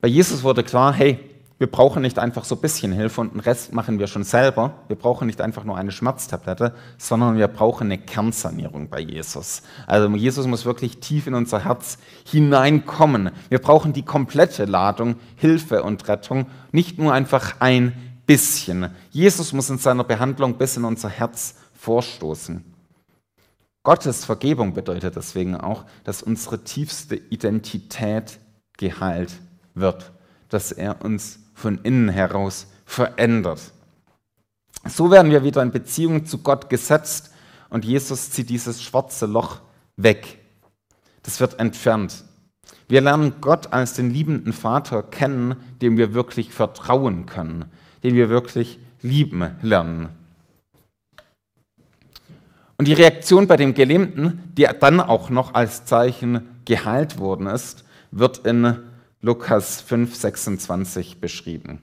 Bei 0.00 0.08
Jesus 0.08 0.42
wurde 0.42 0.64
klar, 0.64 0.92
hey, 0.92 1.27
wir 1.58 1.66
brauchen 1.66 2.02
nicht 2.02 2.20
einfach 2.20 2.44
so 2.44 2.54
ein 2.54 2.60
bisschen 2.60 2.92
Hilfe 2.92 3.20
und 3.20 3.34
den 3.34 3.40
Rest 3.40 3.72
machen 3.72 3.98
wir 3.98 4.06
schon 4.06 4.22
selber. 4.22 4.74
Wir 4.86 4.94
brauchen 4.94 5.26
nicht 5.26 5.40
einfach 5.40 5.64
nur 5.64 5.76
eine 5.76 5.90
Schmerztablette, 5.90 6.72
sondern 6.98 7.36
wir 7.36 7.48
brauchen 7.48 7.88
eine 7.88 7.98
Kernsanierung 7.98 8.88
bei 8.88 9.00
Jesus. 9.00 9.62
Also 9.88 10.08
Jesus 10.10 10.46
muss 10.46 10.64
wirklich 10.64 10.98
tief 10.98 11.26
in 11.26 11.34
unser 11.34 11.64
Herz 11.64 11.98
hineinkommen. 12.24 13.32
Wir 13.48 13.58
brauchen 13.58 13.92
die 13.92 14.04
komplette 14.04 14.66
Ladung 14.66 15.16
Hilfe 15.34 15.82
und 15.82 16.06
Rettung, 16.06 16.46
nicht 16.70 16.98
nur 16.98 17.12
einfach 17.12 17.56
ein 17.58 17.92
bisschen. 18.24 18.90
Jesus 19.10 19.52
muss 19.52 19.68
in 19.68 19.78
seiner 19.78 20.04
Behandlung 20.04 20.58
bis 20.58 20.76
in 20.76 20.84
unser 20.84 21.08
Herz 21.08 21.56
vorstoßen. 21.74 22.64
Gottes 23.82 24.24
Vergebung 24.24 24.74
bedeutet 24.74 25.16
deswegen 25.16 25.56
auch, 25.56 25.86
dass 26.04 26.22
unsere 26.22 26.62
tiefste 26.62 27.16
Identität 27.16 28.38
geheilt 28.76 29.32
wird, 29.74 30.12
dass 30.50 30.70
er 30.72 31.04
uns 31.04 31.40
von 31.58 31.78
innen 31.82 32.08
heraus 32.08 32.68
verändert. 32.86 33.72
So 34.86 35.10
werden 35.10 35.32
wir 35.32 35.42
wieder 35.42 35.60
in 35.62 35.72
Beziehung 35.72 36.24
zu 36.24 36.38
Gott 36.38 36.70
gesetzt 36.70 37.32
und 37.68 37.84
Jesus 37.84 38.30
zieht 38.30 38.48
dieses 38.48 38.82
schwarze 38.82 39.26
Loch 39.26 39.60
weg. 39.96 40.38
Das 41.24 41.40
wird 41.40 41.58
entfernt. 41.58 42.24
Wir 42.86 43.00
lernen 43.00 43.34
Gott 43.40 43.72
als 43.72 43.94
den 43.94 44.10
liebenden 44.10 44.52
Vater 44.52 45.02
kennen, 45.02 45.56
dem 45.82 45.96
wir 45.98 46.14
wirklich 46.14 46.52
vertrauen 46.52 47.26
können, 47.26 47.66
den 48.02 48.14
wir 48.14 48.30
wirklich 48.30 48.78
lieben 49.02 49.50
lernen. 49.60 50.08
Und 52.78 52.86
die 52.86 52.94
Reaktion 52.94 53.48
bei 53.48 53.56
dem 53.56 53.74
Gelähmten, 53.74 54.52
die 54.56 54.68
dann 54.80 55.00
auch 55.00 55.28
noch 55.28 55.54
als 55.54 55.84
Zeichen 55.84 56.60
geheilt 56.64 57.18
worden 57.18 57.48
ist, 57.48 57.84
wird 58.12 58.46
in 58.46 58.76
Lukas 59.20 59.80
5, 59.80 60.14
26 60.14 61.20
beschrieben. 61.20 61.82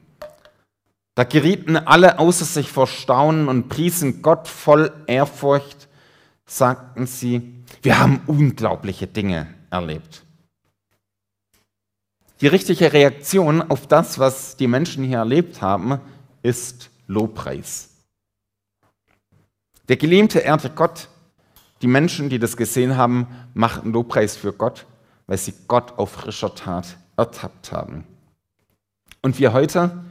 Da 1.15 1.23
gerieten 1.25 1.75
alle 1.75 2.19
außer 2.19 2.45
sich 2.45 2.71
vor 2.71 2.87
Staunen 2.87 3.49
und 3.49 3.67
priesen 3.67 4.21
Gott 4.21 4.47
voll 4.47 4.93
Ehrfurcht, 5.07 5.89
sagten 6.45 7.07
sie, 7.07 7.63
wir 7.81 7.99
haben 7.99 8.21
unglaubliche 8.27 9.07
Dinge 9.07 9.47
erlebt. 9.69 10.23
Die 12.41 12.47
richtige 12.47 12.93
Reaktion 12.93 13.61
auf 13.61 13.87
das, 13.87 14.19
was 14.19 14.55
die 14.57 14.67
Menschen 14.67 15.03
hier 15.03 15.19
erlebt 15.19 15.61
haben, 15.61 15.99
ist 16.41 16.89
Lobpreis. 17.07 17.89
Der 19.87 19.97
Gelähmte 19.97 20.39
ehrte 20.39 20.69
Gott. 20.69 21.09
Die 21.81 21.87
Menschen, 21.87 22.29
die 22.29 22.39
das 22.39 22.57
gesehen 22.57 22.97
haben, 22.97 23.27
machten 23.53 23.91
Lobpreis 23.91 24.35
für 24.35 24.53
Gott, 24.53 24.85
weil 25.27 25.37
sie 25.37 25.53
Gott 25.67 25.97
auf 25.97 26.11
frischer 26.11 26.55
Tat 26.55 26.97
ertappt 27.17 27.71
haben. 27.71 28.03
Und 29.21 29.39
wir 29.39 29.53
heute, 29.53 30.03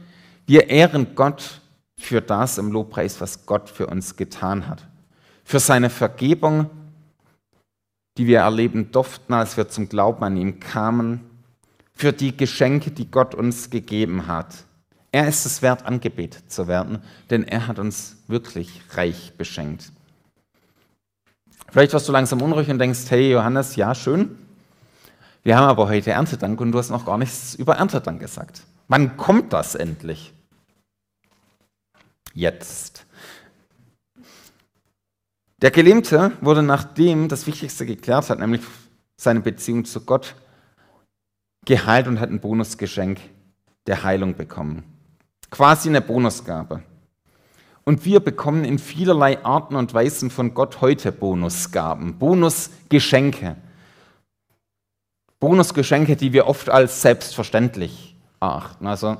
wir 0.45 0.69
ehren 0.69 1.15
Gott 1.15 1.61
für 1.97 2.21
das 2.21 2.57
im 2.57 2.71
Lobpreis, 2.71 3.21
was 3.21 3.45
Gott 3.45 3.69
für 3.69 3.87
uns 3.87 4.15
getan 4.15 4.67
hat. 4.67 4.85
Für 5.43 5.59
seine 5.59 5.89
Vergebung, 5.89 6.69
die 8.17 8.27
wir 8.27 8.39
erleben 8.39 8.91
durften, 8.91 9.33
als 9.33 9.57
wir 9.57 9.69
zum 9.69 9.89
Glauben 9.89 10.23
an 10.23 10.37
ihn 10.37 10.59
kamen. 10.59 11.21
Für 11.93 12.11
die 12.11 12.35
Geschenke, 12.35 12.91
die 12.91 13.09
Gott 13.09 13.35
uns 13.35 13.69
gegeben 13.69 14.27
hat. 14.27 14.65
Er 15.11 15.29
ist 15.29 15.45
es 15.45 15.61
wert, 15.61 15.85
angebetet 15.85 16.51
zu 16.51 16.67
werden, 16.67 17.01
denn 17.29 17.43
er 17.45 17.67
hat 17.67 17.79
uns 17.79 18.17
wirklich 18.27 18.81
reich 18.95 19.33
beschenkt. 19.37 19.91
Vielleicht 21.71 21.93
wirst 21.93 22.07
du 22.07 22.11
langsam 22.11 22.41
unruhig 22.41 22.69
und 22.69 22.79
denkst, 22.79 23.09
hey 23.09 23.31
Johannes, 23.31 23.77
ja, 23.77 23.95
schön. 23.95 24.37
Wir 25.45 25.57
haben 25.57 25.69
aber 25.69 25.87
heute 25.87 26.09
Erntedank 26.09 26.59
und 26.59 26.71
du 26.71 26.79
hast 26.79 26.89
noch 26.89 27.05
gar 27.05 27.19
nichts 27.19 27.53
über 27.53 27.75
Erntedank 27.75 28.19
gesagt. 28.19 28.63
Wann 28.87 29.15
kommt 29.15 29.53
das 29.53 29.75
endlich? 29.75 30.33
Jetzt. 32.33 33.05
Der 35.61 35.69
Gelähmte 35.69 36.31
wurde 36.41 36.63
nachdem 36.63 37.29
das 37.29 37.45
Wichtigste 37.45 37.85
geklärt 37.85 38.27
hat, 38.31 38.39
nämlich 38.39 38.61
seine 39.17 39.41
Beziehung 39.41 39.85
zu 39.85 40.01
Gott, 40.01 40.33
geheilt 41.63 42.07
und 42.07 42.19
hat 42.19 42.31
ein 42.31 42.39
Bonusgeschenk 42.39 43.19
der 43.85 44.01
Heilung 44.01 44.35
bekommen. 44.35 44.83
Quasi 45.51 45.89
eine 45.89 46.01
Bonusgabe. 46.01 46.81
Und 47.83 48.03
wir 48.03 48.19
bekommen 48.19 48.65
in 48.65 48.79
vielerlei 48.79 49.45
Arten 49.45 49.75
und 49.75 49.93
Weisen 49.93 50.31
von 50.31 50.55
Gott 50.55 50.81
heute 50.81 51.11
Bonusgaben, 51.11 52.17
Bonusgeschenke. 52.17 53.57
Bonusgeschenke, 55.45 56.15
die 56.15 56.33
wir 56.33 56.47
oft 56.47 56.71
als 56.71 57.03
selbstverständlich 57.03 58.15
erachten. 58.39 58.87
Also 58.87 59.17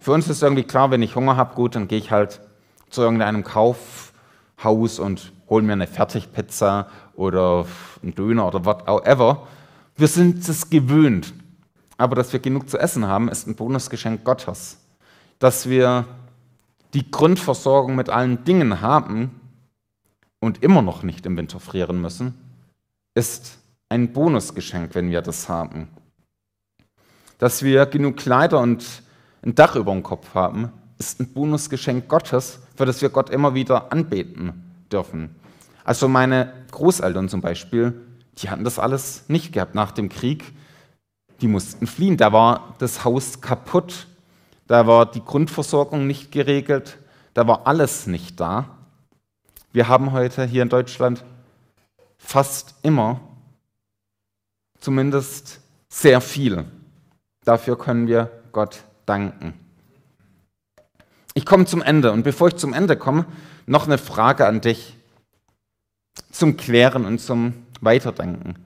für 0.00 0.12
uns 0.12 0.26
ist 0.30 0.42
irgendwie 0.42 0.64
klar, 0.64 0.90
wenn 0.90 1.02
ich 1.02 1.16
Hunger 1.16 1.36
habe, 1.36 1.54
gut, 1.54 1.76
dann 1.76 1.86
gehe 1.86 1.98
ich 1.98 2.10
halt 2.10 2.40
zu 2.88 3.02
irgendeinem 3.02 3.44
Kaufhaus 3.44 4.98
und 4.98 5.34
hole 5.50 5.62
mir 5.62 5.74
eine 5.74 5.86
Fertigpizza 5.86 6.88
oder 7.14 7.66
einen 8.02 8.14
Döner 8.14 8.46
oder 8.46 8.64
whatever. 8.64 9.46
Wir 9.96 10.08
sind 10.08 10.48
es 10.48 10.70
gewöhnt. 10.70 11.34
Aber 11.98 12.16
dass 12.16 12.32
wir 12.32 12.40
genug 12.40 12.70
zu 12.70 12.78
essen 12.78 13.06
haben, 13.06 13.28
ist 13.28 13.46
ein 13.46 13.54
Bonusgeschenk 13.54 14.24
Gottes. 14.24 14.78
Dass 15.40 15.68
wir 15.68 16.06
die 16.94 17.10
Grundversorgung 17.10 17.94
mit 17.96 18.08
allen 18.08 18.44
Dingen 18.44 18.80
haben 18.80 19.38
und 20.40 20.62
immer 20.62 20.80
noch 20.80 21.02
nicht 21.02 21.26
im 21.26 21.36
Winter 21.36 21.60
frieren 21.60 22.00
müssen, 22.00 22.32
ist 23.14 23.58
ein 23.88 24.12
Bonusgeschenk, 24.12 24.94
wenn 24.94 25.10
wir 25.10 25.22
das 25.22 25.48
haben. 25.48 25.88
Dass 27.38 27.62
wir 27.62 27.86
genug 27.86 28.16
Kleider 28.16 28.60
und 28.60 28.84
ein 29.42 29.54
Dach 29.54 29.76
über 29.76 29.92
dem 29.92 30.02
Kopf 30.02 30.34
haben, 30.34 30.72
ist 30.98 31.20
ein 31.20 31.32
Bonusgeschenk 31.32 32.08
Gottes, 32.08 32.60
für 32.76 32.86
das 32.86 33.02
wir 33.02 33.08
Gott 33.08 33.30
immer 33.30 33.54
wieder 33.54 33.92
anbeten 33.92 34.84
dürfen. 34.90 35.34
Also 35.84 36.08
meine 36.08 36.52
Großeltern 36.70 37.28
zum 37.28 37.40
Beispiel, 37.40 38.00
die 38.38 38.48
hatten 38.48 38.64
das 38.64 38.78
alles 38.78 39.24
nicht 39.28 39.52
gehabt 39.52 39.74
nach 39.74 39.92
dem 39.92 40.08
Krieg. 40.08 40.52
Die 41.40 41.48
mussten 41.48 41.86
fliehen. 41.86 42.16
Da 42.16 42.32
war 42.32 42.74
das 42.78 43.04
Haus 43.04 43.40
kaputt 43.40 44.06
da 44.66 44.86
war 44.86 45.06
die 45.06 45.22
Grundversorgung 45.22 46.06
nicht 46.06 46.32
geregelt, 46.32 46.98
da 47.34 47.46
war 47.46 47.66
alles 47.66 48.06
nicht 48.06 48.40
da. 48.40 48.66
Wir 49.72 49.88
haben 49.88 50.12
heute 50.12 50.44
hier 50.44 50.62
in 50.62 50.68
Deutschland 50.68 51.24
fast 52.16 52.74
immer, 52.82 53.20
zumindest 54.78 55.60
sehr 55.88 56.20
viel. 56.20 56.64
Dafür 57.44 57.78
können 57.78 58.06
wir 58.06 58.30
Gott 58.52 58.84
danken. 59.06 59.54
Ich 61.34 61.44
komme 61.44 61.66
zum 61.66 61.82
Ende 61.82 62.12
und 62.12 62.22
bevor 62.22 62.48
ich 62.48 62.56
zum 62.56 62.72
Ende 62.72 62.96
komme, 62.96 63.26
noch 63.66 63.86
eine 63.86 63.98
Frage 63.98 64.46
an 64.46 64.60
dich 64.60 64.96
zum 66.30 66.56
Klären 66.56 67.04
und 67.04 67.20
zum 67.20 67.54
Weiterdenken. 67.80 68.56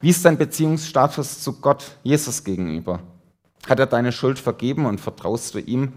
Wie 0.00 0.10
ist 0.10 0.24
dein 0.24 0.38
Beziehungsstatus 0.38 1.40
zu 1.40 1.60
Gott, 1.60 1.96
Jesus 2.02 2.44
gegenüber? 2.44 3.00
Hat 3.66 3.78
er 3.78 3.86
deine 3.86 4.12
Schuld 4.12 4.38
vergeben 4.38 4.86
und 4.86 5.00
vertraust 5.00 5.54
du 5.54 5.58
ihm? 5.58 5.92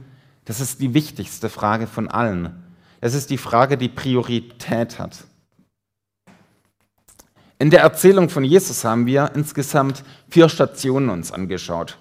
Das 0.46 0.60
ist 0.60 0.82
die 0.82 0.94
wichtigste 0.94 1.50
Frage 1.50 1.88
von 1.88 2.10
allen. 2.10 2.64
Es 3.00 3.14
ist 3.14 3.30
die 3.30 3.38
Frage, 3.38 3.78
die 3.78 3.90
Priorität 3.90 5.00
hat. 5.00 5.26
In 7.64 7.70
der 7.70 7.80
Erzählung 7.80 8.28
von 8.28 8.44
Jesus 8.44 8.84
haben 8.84 9.06
wir 9.06 9.32
insgesamt 9.36 10.04
vier 10.28 10.50
Stationen 10.50 11.10
uns 11.10 11.32
angeschaut. 11.32 11.98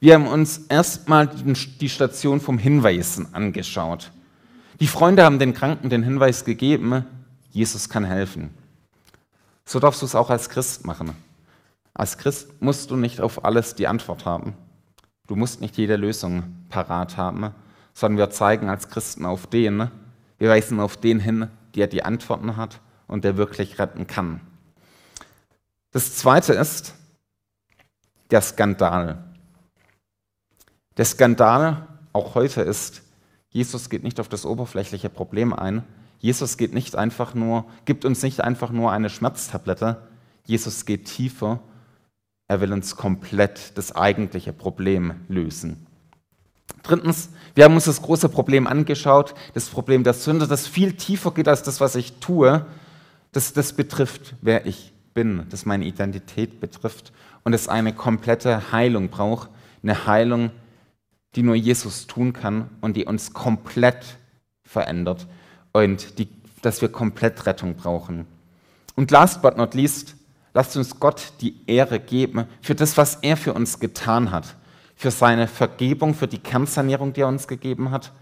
Wir 0.00 0.14
haben 0.14 0.26
uns 0.26 0.56
erstmal 0.70 1.26
die 1.26 1.90
Station 1.90 2.40
vom 2.40 2.56
Hinweisen 2.56 3.28
angeschaut. 3.34 4.12
Die 4.80 4.86
Freunde 4.86 5.22
haben 5.22 5.38
den 5.38 5.52
Kranken 5.52 5.90
den 5.90 6.02
Hinweis 6.02 6.46
gegeben, 6.46 7.04
Jesus 7.50 7.90
kann 7.90 8.04
helfen. 8.04 8.48
So 9.66 9.78
darfst 9.78 10.00
du 10.00 10.06
es 10.06 10.14
auch 10.14 10.30
als 10.30 10.48
Christ 10.48 10.86
machen. 10.86 11.10
Als 11.92 12.16
Christ 12.16 12.62
musst 12.62 12.90
du 12.90 12.96
nicht 12.96 13.20
auf 13.20 13.44
alles 13.44 13.74
die 13.74 13.88
Antwort 13.88 14.24
haben. 14.24 14.54
Du 15.26 15.36
musst 15.36 15.60
nicht 15.60 15.76
jede 15.76 15.96
Lösung 15.96 16.64
parat 16.70 17.18
haben, 17.18 17.50
sondern 17.92 18.16
wir 18.16 18.30
zeigen 18.30 18.70
als 18.70 18.88
Christen 18.88 19.26
auf 19.26 19.48
den, 19.48 19.90
wir 20.38 20.48
weisen 20.48 20.80
auf 20.80 20.96
den 20.96 21.20
hin, 21.20 21.48
der 21.74 21.88
die 21.88 22.02
Antworten 22.02 22.56
hat 22.56 22.80
und 23.06 23.24
der 23.24 23.36
wirklich 23.36 23.78
retten 23.78 24.06
kann. 24.06 24.40
Das 25.94 26.14
zweite 26.16 26.52
ist 26.52 26.92
der 28.30 28.42
Skandal. 28.42 29.24
Der 30.98 31.06
Skandal 31.06 31.88
auch 32.12 32.34
heute 32.34 32.60
ist, 32.60 33.00
Jesus 33.48 33.88
geht 33.88 34.02
nicht 34.02 34.20
auf 34.20 34.28
das 34.28 34.44
oberflächliche 34.44 35.08
Problem 35.08 35.54
ein. 35.54 35.84
Jesus 36.18 36.58
geht 36.58 36.74
nicht 36.74 36.96
einfach 36.96 37.34
nur, 37.34 37.64
gibt 37.86 38.04
uns 38.04 38.22
nicht 38.22 38.42
einfach 38.42 38.70
nur 38.70 38.92
eine 38.92 39.08
Schmerztablette. 39.08 40.06
Jesus 40.44 40.84
geht 40.84 41.06
tiefer 41.06 41.60
er 42.46 42.60
will 42.60 42.72
uns 42.72 42.96
komplett 42.96 43.76
das 43.76 43.92
eigentliche 43.92 44.52
Problem 44.52 45.14
lösen. 45.28 45.86
Drittens, 46.82 47.30
wir 47.54 47.64
haben 47.64 47.74
uns 47.74 47.84
das 47.84 48.02
große 48.02 48.28
Problem 48.28 48.66
angeschaut, 48.66 49.34
das 49.54 49.68
Problem 49.68 50.04
der 50.04 50.12
Sünde, 50.12 50.46
das 50.46 50.66
viel 50.66 50.92
tiefer 50.92 51.30
geht 51.30 51.48
als 51.48 51.62
das, 51.62 51.80
was 51.80 51.94
ich 51.94 52.20
tue. 52.20 52.66
Das, 53.32 53.52
das 53.52 53.72
betrifft, 53.72 54.34
wer 54.42 54.66
ich 54.66 54.93
bin, 55.14 55.46
das 55.48 55.64
meine 55.64 55.84
Identität 55.84 56.60
betrifft 56.60 57.12
und 57.44 57.52
es 57.52 57.68
eine 57.68 57.92
komplette 57.92 58.72
Heilung 58.72 59.08
braucht. 59.08 59.48
Eine 59.82 60.06
Heilung, 60.06 60.50
die 61.34 61.42
nur 61.42 61.54
Jesus 61.54 62.06
tun 62.06 62.32
kann 62.32 62.70
und 62.80 62.96
die 62.96 63.04
uns 63.04 63.32
komplett 63.32 64.18
verändert 64.62 65.26
und 65.72 66.18
die, 66.18 66.28
dass 66.62 66.80
wir 66.80 66.88
komplett 66.88 67.46
Rettung 67.46 67.74
brauchen. 67.74 68.26
Und 68.96 69.10
last 69.10 69.42
but 69.42 69.56
not 69.56 69.74
least, 69.74 70.16
Lasst 70.54 70.76
uns 70.76 71.00
Gott 71.00 71.32
die 71.40 71.56
Ehre 71.66 71.98
geben 71.98 72.46
für 72.62 72.76
das, 72.76 72.96
was 72.96 73.16
er 73.16 73.36
für 73.36 73.52
uns 73.52 73.80
getan 73.80 74.30
hat. 74.30 74.54
Für 74.94 75.10
seine 75.10 75.48
Vergebung, 75.48 76.14
für 76.14 76.28
die 76.28 76.38
Kernsanierung, 76.38 77.12
die 77.12 77.22
er 77.22 77.28
uns 77.28 77.48
gegeben 77.48 77.90
hat 77.90 78.12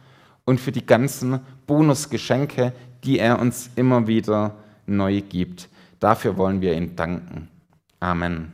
und 0.47 0.59
für 0.59 0.73
die 0.73 0.87
ganzen 0.87 1.41
Bonusgeschenke, 1.67 2.73
die 3.05 3.19
er 3.19 3.39
uns 3.39 3.69
immer 3.77 4.07
wieder 4.07 4.57
neu 4.87 5.21
gibt. 5.21 5.69
Dafür 6.03 6.37
wollen 6.37 6.61
wir 6.61 6.75
ihm 6.75 6.97
danken. 6.97 7.49
Amen. 8.01 8.53